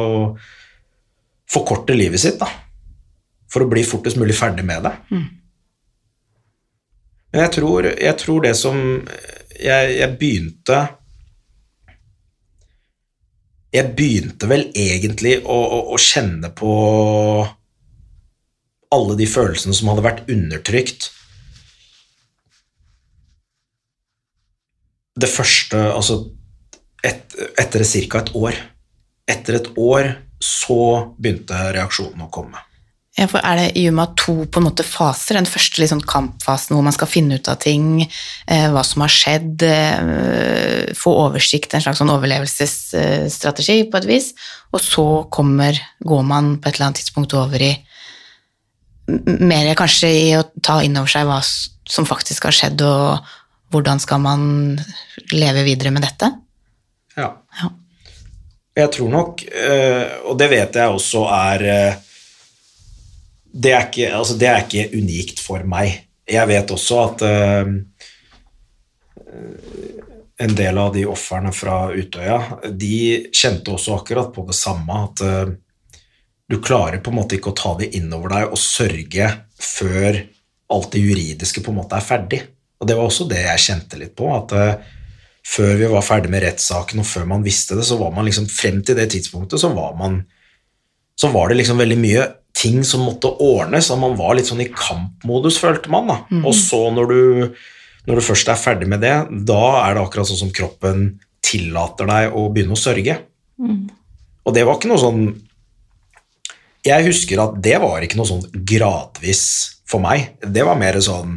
forkorte 1.49 1.97
livet 1.97 2.21
sitt, 2.23 2.39
da. 2.41 2.49
For 3.49 3.65
å 3.65 3.71
bli 3.71 3.85
fortest 3.87 4.19
mulig 4.21 4.37
ferdig 4.37 4.67
med 4.67 4.85
det. 4.85 4.95
Men 7.33 7.45
jeg 7.45 7.53
tror, 7.59 7.89
jeg 7.93 8.17
tror 8.21 8.45
det 8.45 8.55
som 8.57 8.79
jeg, 9.59 9.95
jeg 9.99 10.17
begynte 10.21 10.79
Jeg 13.75 13.93
begynte 13.99 14.49
vel 14.49 14.63
egentlig 14.73 15.35
å, 15.45 15.57
å, 15.57 15.81
å 15.93 15.99
kjenne 16.01 16.49
på 16.57 16.73
alle 18.97 19.17
de 19.19 19.27
følelsene 19.29 19.77
som 19.77 19.91
hadde 19.93 20.05
vært 20.07 20.31
undertrykt. 20.33 21.11
Det 25.21 25.29
første 25.29 25.83
Altså 25.93 26.23
et, 27.05 27.37
etter 27.59 27.85
ca. 27.85 28.23
et 28.23 28.33
år. 28.35 28.63
Etter 29.29 29.61
et 29.61 29.69
år 29.77 30.15
så 30.43 31.15
begynte 31.19 31.59
reaksjonen 31.75 32.27
å 32.27 32.33
komme. 32.33 32.65
Ja, 33.19 33.27
for 33.27 33.43
Er 33.43 33.57
det 33.59 33.73
i 33.75 33.89
Yuma 33.89 34.05
to 34.15 34.45
på 34.47 34.61
en 34.61 34.69
måte 34.69 34.85
faser? 34.87 35.35
Den 35.35 35.49
første 35.49 35.89
sånn 35.91 36.05
kampfasen 36.07 36.77
hvor 36.77 36.85
man 36.87 36.95
skal 36.95 37.11
finne 37.11 37.41
ut 37.41 37.49
av 37.51 37.59
ting, 37.59 38.05
eh, 38.47 38.69
hva 38.71 38.85
som 38.87 39.03
har 39.03 39.11
skjedd, 39.11 39.63
eh, 39.67 40.95
få 40.95 41.17
oversikt, 41.27 41.75
en 41.75 41.83
slags 41.83 41.99
sånn 41.99 42.15
overlevelsesstrategi 42.15 43.91
på 43.91 43.99
et 43.99 44.07
vis, 44.07 44.33
og 44.73 44.81
så 44.81 45.07
kommer, 45.35 45.75
går 45.99 46.23
man 46.23 46.59
på 46.59 46.69
et 46.69 46.77
eller 46.77 46.87
annet 46.87 47.03
tidspunkt 47.03 47.35
over 47.35 47.59
i 47.59 47.75
mer 49.09 49.75
kanskje 49.75 50.09
i 50.13 50.37
å 50.39 50.45
ta 50.63 50.81
inn 50.85 50.97
over 50.97 51.09
seg 51.09 51.27
hva 51.27 51.41
som 51.43 52.07
faktisk 52.07 52.45
har 52.45 52.55
skjedd, 52.55 52.83
og 52.83 53.19
hvordan 53.73 53.99
skal 53.99 54.21
man 54.21 54.79
leve 55.33 55.65
videre 55.65 55.91
med 55.91 56.03
dette? 56.07 56.31
Ja. 57.19 57.33
Ja. 57.61 57.71
Jeg 58.79 58.93
tror 58.95 59.11
nok, 59.11 59.43
eh, 59.43 60.05
og 60.23 60.37
det 60.39 60.47
vet 60.53 60.77
jeg 60.79 60.95
også 60.95 61.25
er 61.35 61.65
eh, 61.67 62.05
det 63.59 63.73
er, 63.75 63.87
ikke, 63.89 64.11
altså 64.15 64.37
det 64.39 64.47
er 64.47 64.61
ikke 64.63 65.01
unikt 65.01 65.41
for 65.43 65.65
meg. 65.67 65.97
Jeg 66.29 66.47
vet 66.47 66.71
også 66.71 66.99
at 67.03 67.25
eh, 67.27 67.71
en 70.47 70.55
del 70.61 70.79
av 70.79 70.93
de 70.95 71.03
ofrene 71.11 71.51
fra 71.57 71.89
Utøya, 71.91 72.39
de 72.71 72.99
kjente 73.35 73.73
også 73.75 73.97
akkurat 73.97 74.31
på 74.35 74.45
det 74.47 74.55
samme, 74.55 75.01
at 75.09 75.57
du 76.49 76.57
klarer 76.63 77.01
på 77.03 77.11
en 77.11 77.19
måte 77.19 77.35
ikke 77.35 77.51
å 77.51 77.59
ta 77.59 77.73
det 77.81 77.91
innover 77.99 78.37
deg 78.37 78.53
og 78.53 78.61
sørge 78.63 79.33
før 79.59 80.21
alt 80.71 80.93
det 80.95 81.03
juridiske 81.03 81.65
på 81.65 81.75
en 81.75 81.81
måte 81.81 81.99
er 81.99 82.07
ferdig. 82.07 82.41
Og 82.79 82.87
det 82.87 82.95
var 82.95 83.11
også 83.11 83.27
det 83.33 83.43
jeg 83.43 83.65
kjente 83.65 83.99
litt 83.99 84.15
på, 84.15 84.31
at 84.37 84.55
før 85.49 85.79
vi 85.81 85.89
var 85.89 86.05
ferdig 86.05 86.31
med 86.33 86.45
rettssaken, 86.45 87.01
og 87.01 87.09
før 87.09 87.29
man 87.31 87.45
visste 87.47 87.79
det, 87.79 87.87
så 87.89 87.97
var 88.01 88.13
man 88.15 88.27
liksom 88.29 88.49
frem 88.53 88.83
til 88.85 88.99
det 88.99 89.09
tidspunktet, 89.15 89.61
så 89.63 89.71
var 89.75 89.95
man 89.99 90.21
så 91.19 91.33
var 91.35 91.51
det 91.51 91.57
liksom 91.59 91.81
veldig 91.81 91.97
mye 91.99 92.27
ting 92.55 92.85
som 92.87 93.03
måtte 93.07 93.31
ordnes, 93.43 93.89
og 93.91 93.99
man 94.03 94.15
var 94.19 94.37
litt 94.39 94.47
sånn 94.51 94.63
i 94.63 94.69
kampmodus, 94.71 95.59
følte 95.59 95.91
man. 95.91 96.07
da. 96.11 96.19
Og 96.47 96.55
så 96.55 96.79
når 96.95 97.11
du, 97.11 97.57
når 98.07 98.21
du 98.21 98.23
først 98.23 98.51
er 98.53 98.61
ferdig 98.61 98.87
med 98.91 99.03
det, 99.03 99.15
da 99.49 99.65
er 99.83 99.97
det 99.97 100.05
akkurat 100.05 100.31
sånn 100.31 100.45
som 100.45 100.53
kroppen 100.55 101.09
tillater 101.43 102.07
deg 102.07 102.37
å 102.39 102.45
begynne 102.55 102.77
å 102.77 102.79
sørge. 102.79 103.19
Og 104.47 104.55
det 104.55 104.63
var 104.67 104.79
ikke 104.79 104.89
noe 104.93 105.03
sånn 105.03 105.25
Jeg 106.87 107.05
husker 107.05 107.41
at 107.43 107.57
det 107.61 107.75
var 107.83 108.05
ikke 108.05 108.17
noe 108.17 108.29
sånn 108.31 108.45
gradvis 108.65 109.43
for 109.91 110.01
meg. 110.01 110.39
Det 110.41 110.63
var 110.65 110.79
mer 110.79 111.01
sånn 111.03 111.35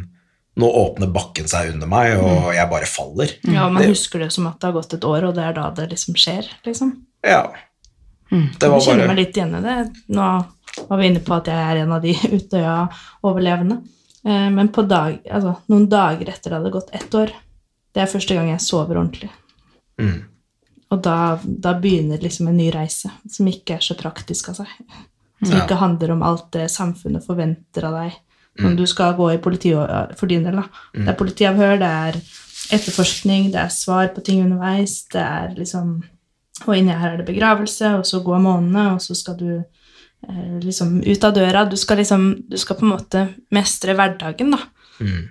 Nå 0.62 0.70
åpner 0.82 1.10
bakken 1.12 1.48
seg 1.50 1.74
under 1.74 1.90
meg, 1.90 2.14
og 2.22 2.52
jeg 2.54 2.70
bare 2.70 2.86
faller. 2.90 3.32
Ja, 3.50 3.68
man 3.70 3.82
Det- 3.82 3.90
husker 3.96 4.20
det 4.22 4.32
som 4.36 4.46
at 4.48 4.60
det 4.62 4.68
har 4.70 4.76
gått 4.78 4.94
et 4.94 5.06
år, 5.10 5.24
og 5.30 5.36
det 5.36 5.44
er 5.50 5.54
da 5.58 5.70
det 5.72 5.90
liksom 5.90 6.16
skjer, 6.16 6.48
liksom. 6.66 6.92
Ja. 7.26 7.44
Det 8.32 8.70
var 8.70 8.78
Jeg 8.80 8.86
kjenner 8.88 9.08
bare 9.08 9.08
meg 9.16 9.18
litt 9.18 9.36
igjen 9.38 9.56
i 9.58 9.62
det. 9.66 9.92
Nå 10.16 10.28
var 10.88 10.98
vi 11.02 11.08
inne 11.10 11.20
på 11.26 11.36
at 11.36 11.46
jeg 11.52 11.56
er 11.72 11.82
en 11.82 11.92
av 11.92 12.02
de 12.02 12.14
Utøya-overlevende. 12.38 13.82
Eh, 14.26 14.50
Men 14.50 14.70
på 14.70 14.88
dag, 14.88 15.20
altså, 15.32 15.56
noen 15.70 15.88
dager 15.90 16.30
etter 16.30 16.50
det 16.52 16.60
hadde 16.60 16.72
gått 16.72 16.90
ett 16.94 17.12
år, 17.18 17.32
det 17.94 18.02
er 18.04 18.12
første 18.12 18.36
gang 18.38 18.50
jeg 18.54 18.62
sover 18.64 18.96
ordentlig. 19.02 19.30
Mm. 20.00 20.24
Og 20.92 21.02
da, 21.02 21.40
da 21.44 21.74
begynner 21.80 22.20
liksom 22.22 22.48
en 22.52 22.58
ny 22.58 22.70
reise, 22.72 23.10
som 23.30 23.48
ikke 23.48 23.76
er 23.76 23.84
så 23.86 23.96
praktisk 24.00 24.50
av 24.50 24.56
seg. 24.62 24.68
Som 25.44 25.58
Ja. 25.58 25.66
ikke 25.66 25.78
handler 25.80 26.12
om 26.12 26.22
alt 26.24 26.52
det 26.52 26.70
samfunnet 26.70 27.26
forventer 27.26 27.84
av 27.88 27.94
deg. 28.04 28.14
Om 28.66 28.76
du 28.76 28.86
skal 28.86 29.16
gå 29.18 29.32
i 29.34 29.38
politi 29.42 29.72
for 30.18 30.28
din 30.28 30.44
del, 30.44 30.56
da. 30.62 30.64
Det 30.94 31.08
er 31.08 31.18
politiavhør, 31.20 31.78
det 31.80 31.88
er 31.88 32.22
etterforskning, 32.72 33.52
det 33.52 33.60
er 33.60 33.70
svar 33.70 34.08
på 34.16 34.22
ting 34.24 34.44
underveis, 34.44 35.06
det 35.12 35.22
er 35.22 35.56
liksom 35.58 36.02
Og 36.68 36.76
inni 36.78 36.94
her 36.94 37.14
er 37.14 37.18
det 37.18 37.26
begravelse, 37.26 37.98
og 37.98 38.06
så 38.06 38.20
går 38.22 38.38
månedene, 38.40 38.94
og 38.94 39.02
så 39.02 39.16
skal 39.16 39.34
du 39.40 39.64
eh, 40.30 40.60
liksom 40.62 41.02
ut 41.02 41.24
av 41.24 41.34
døra. 41.34 41.66
Du 41.66 41.76
skal 41.76 41.98
liksom 41.98 42.44
Du 42.50 42.58
skal 42.58 42.76
på 42.76 42.86
en 42.86 42.92
måte 42.92 43.24
mestre 43.52 43.96
hverdagen, 43.98 44.52
da. 44.52 44.60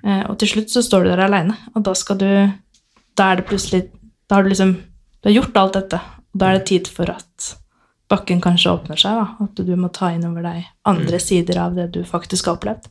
Eh, 0.05 0.25
og 0.29 0.39
til 0.39 0.49
slutt 0.49 0.71
så 0.71 0.83
står 0.83 1.05
du 1.05 1.11
der 1.11 1.25
aleine, 1.29 1.55
og 1.75 1.85
da 1.85 1.95
skal 1.95 2.19
du 2.19 2.53
Da 3.17 3.31
er 3.31 3.37
det 3.37 3.47
plutselig 3.47 3.91
Da 4.29 4.37
har 4.37 4.43
du 4.43 4.49
liksom 4.49 4.75
Du 5.23 5.29
har 5.29 5.37
gjort 5.37 5.57
alt 5.57 5.75
dette, 5.75 6.01
og 6.35 6.41
da 6.41 6.47
er 6.47 6.59
det 6.59 6.67
tid 6.67 6.89
for 6.89 7.11
at 7.11 7.57
bakken 8.11 8.41
kanskje 8.41 8.73
åpner 8.73 8.97
seg, 8.99 9.15
da. 9.15 9.45
At 9.45 9.55
du 9.55 9.77
må 9.77 9.89
ta 9.93 10.11
inn 10.11 10.25
over 10.27 10.43
deg 10.43 10.65
andre 10.85 11.21
sider 11.21 11.59
av 11.59 11.77
det 11.77 11.93
du 11.93 12.03
faktisk 12.05 12.47
har 12.47 12.57
opplevd. 12.59 12.89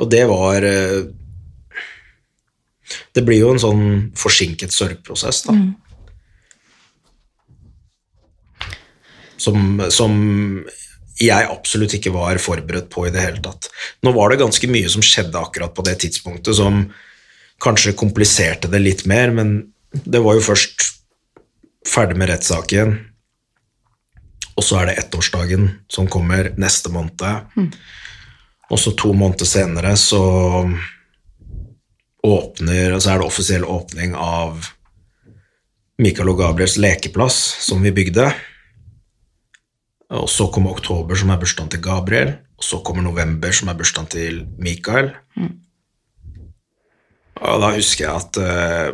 Og 0.00 0.10
det 0.10 0.24
var 0.30 0.64
eh, 0.66 1.04
Det 3.14 3.22
blir 3.24 3.40
jo 3.40 3.52
en 3.54 3.62
sånn 3.62 3.84
forsinket 4.18 4.74
sørgprosess, 4.74 5.44
da. 5.46 5.54
Som, 9.44 9.80
som 9.92 10.12
jeg 11.20 11.46
absolutt 11.46 11.94
ikke 11.98 12.12
var 12.14 12.40
forberedt 12.42 12.88
på 12.92 13.06
i 13.06 13.12
det 13.14 13.22
hele 13.22 13.42
tatt. 13.44 13.68
Nå 14.02 14.12
var 14.16 14.32
det 14.32 14.40
ganske 14.42 14.68
mye 14.70 14.90
som 14.90 15.04
skjedde 15.04 15.40
akkurat 15.40 15.74
på 15.74 15.84
det 15.86 15.98
tidspunktet, 16.02 16.56
som 16.58 16.84
kanskje 17.62 17.96
kompliserte 17.98 18.70
det 18.72 18.80
litt 18.82 19.04
mer, 19.10 19.32
men 19.34 19.56
det 19.94 20.22
var 20.24 20.38
jo 20.38 20.46
først 20.48 20.88
ferdig 21.86 22.18
med 22.18 22.32
rettssaken, 22.32 22.96
og 24.54 24.64
så 24.64 24.80
er 24.80 24.90
det 24.90 24.98
ettårsdagen 25.02 25.68
som 25.90 26.08
kommer 26.10 26.52
neste 26.60 26.90
måned. 26.94 27.76
Og 28.72 28.80
så 28.80 28.94
to 28.96 29.12
måneder 29.12 29.48
senere 29.48 29.92
så 30.00 30.22
åpner, 32.24 32.96
så 32.98 33.12
er 33.12 33.20
det 33.20 33.26
offisiell 33.26 33.66
åpning 33.68 34.14
av 34.16 34.70
Mikael 36.00 36.32
og 36.32 36.40
Gabriels 36.40 36.78
lekeplass, 36.80 37.36
som 37.62 37.84
vi 37.84 37.92
bygde. 37.94 38.30
Og 40.14 40.26
så 40.30 40.48
kommer 40.52 40.74
oktober, 40.74 41.18
som 41.18 41.30
er 41.30 41.40
bursdagen 41.42 41.70
til 41.72 41.84
Gabriel. 41.84 42.34
Og 42.58 42.66
så 42.66 42.80
kommer 42.86 43.04
november, 43.04 43.52
som 43.54 43.70
er 43.70 43.78
bursdagen 43.78 44.10
til 44.10 44.42
Mikael. 44.58 45.12
Og 47.44 47.60
da 47.60 47.72
husker 47.74 48.06
jeg 48.06 48.14
at 48.14 48.38
uh, 48.40 48.88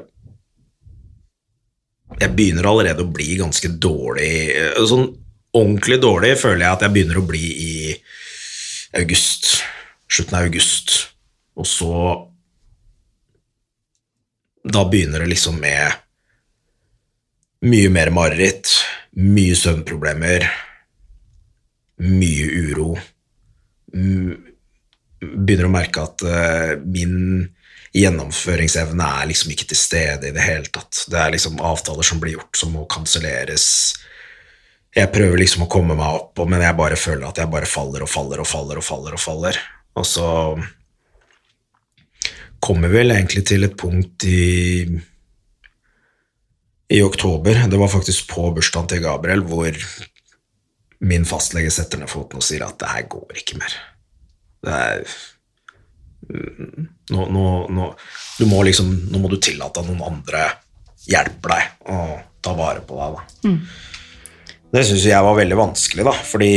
jeg 2.20 2.34
begynner 2.36 2.66
allerede 2.66 3.04
å 3.04 3.12
bli 3.12 3.36
ganske 3.38 3.68
dårlig 3.80 4.30
eh, 4.50 4.80
Sånn 4.88 5.06
ordentlig 5.56 6.00
dårlig 6.02 6.32
føler 6.40 6.64
jeg 6.64 6.74
at 6.74 6.82
jeg 6.84 6.94
begynner 6.94 7.20
å 7.20 7.26
bli 7.26 7.44
i 7.44 7.74
august. 8.96 9.62
Slutten 10.10 10.38
av 10.38 10.48
august. 10.48 10.96
Og 11.56 11.66
så 11.66 12.26
Da 14.60 14.84
begynner 14.84 15.22
det 15.22 15.30
liksom 15.30 15.56
med 15.56 15.94
mye 17.64 17.88
mer 17.88 18.10
mareritt, 18.12 18.68
mye 19.16 19.54
søvnproblemer, 19.56 20.44
mye 22.04 22.48
uro. 22.68 22.90
Mm, 23.94 24.36
Begynner 25.20 25.68
å 25.68 25.72
merke 25.72 26.04
at 26.04 26.22
eh, 26.24 26.74
min 26.80 27.48
gjennomføringsevne 27.96 29.08
er 29.20 29.30
liksom 29.32 29.52
ikke 29.52 29.70
til 29.72 29.80
stede 29.80 30.28
i 30.28 30.36
det 30.36 30.44
hele 30.44 30.68
tatt. 30.72 31.06
Det 31.10 31.18
er 31.20 31.34
liksom 31.34 31.60
avtaler 31.64 32.06
som 32.06 32.20
blir 32.22 32.38
gjort, 32.38 32.52
som 32.56 32.72
må 32.76 32.86
kanselleres. 32.88 33.66
Jeg 34.96 35.12
prøver 35.14 35.38
liksom 35.38 35.66
å 35.66 35.70
komme 35.70 35.94
meg 35.94 36.16
opp, 36.18 36.40
men 36.50 36.64
jeg 36.64 36.78
bare 36.78 36.98
føler 36.98 37.28
at 37.28 37.38
jeg 37.38 37.50
bare 37.52 37.68
faller 37.70 38.02
og 38.02 38.10
faller 38.10 38.42
og 38.42 38.48
faller 38.48 38.80
og 38.80 38.86
faller. 38.86 39.14
Og 39.14 39.22
faller. 39.22 39.60
Og 40.00 40.06
så 40.06 40.26
kommer 42.60 42.90
vi 42.90 43.00
vel 43.00 43.14
egentlig 43.14 43.44
til 43.48 43.64
et 43.66 43.78
punkt 43.78 44.26
i 44.28 44.40
i 46.90 47.02
oktober, 47.06 47.54
det 47.70 47.78
var 47.78 47.88
faktisk 47.88 48.32
på 48.32 48.48
bursdagen 48.50 48.88
til 48.90 49.02
Gabriel, 49.04 49.44
hvor 49.46 49.76
min 51.06 51.26
fastlege 51.28 51.70
setter 51.70 52.00
ned 52.00 52.10
foten 52.10 52.40
og 52.40 52.42
sier 52.42 52.64
at 52.66 52.80
det 52.80 52.88
her 52.90 53.04
går 53.12 53.36
ikke 53.38 53.60
mer. 53.60 53.76
Det 54.66 54.72
er 54.74 55.04
mm, 56.26 56.88
nå, 57.14 57.28
nå, 57.36 57.44
nå, 57.70 57.86
du 58.40 58.42
må 58.50 58.64
liksom, 58.66 58.90
nå 59.06 59.22
må 59.22 59.30
du 59.30 59.38
tillate 59.38 59.84
at 59.84 59.86
noen 59.86 60.02
andre 60.02 60.42
hjelper 61.06 61.54
deg 61.54 61.94
og 61.94 62.18
ta 62.42 62.56
vare 62.58 62.82
på 62.82 62.98
deg. 62.98 63.14
Da. 63.14 63.54
Det 64.70 64.84
syns 64.86 65.02
jeg 65.02 65.26
var 65.26 65.34
veldig 65.34 65.56
vanskelig, 65.58 66.04
da, 66.06 66.12
fordi 66.14 66.50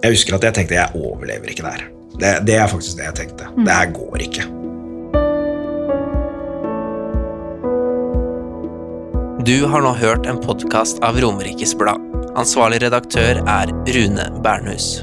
jeg 0.00 0.14
husker 0.16 0.34
at 0.34 0.46
jeg 0.48 0.56
tenkte 0.56 0.74
jeg 0.74 0.98
overlever 0.98 1.52
ikke 1.52 1.62
det 1.62 1.74
her. 1.76 1.84
Det, 2.20 2.30
det 2.48 2.56
er 2.58 2.70
faktisk 2.70 2.98
det 2.98 3.06
jeg 3.06 3.18
tenkte. 3.20 3.50
Det 3.54 3.76
her 3.76 3.92
går 3.94 4.24
ikke. 4.26 4.46
Du 9.46 9.56
har 9.70 9.84
nå 9.86 9.92
hørt 9.96 10.26
en 10.28 10.40
podkast 10.42 10.98
av 11.06 11.20
Romerikes 11.22 11.76
Blad. 11.78 12.02
Ansvarlig 12.38 12.82
redaktør 12.82 13.40
er 13.46 13.70
Rune 13.94 14.26
Bernhus. 14.44 15.00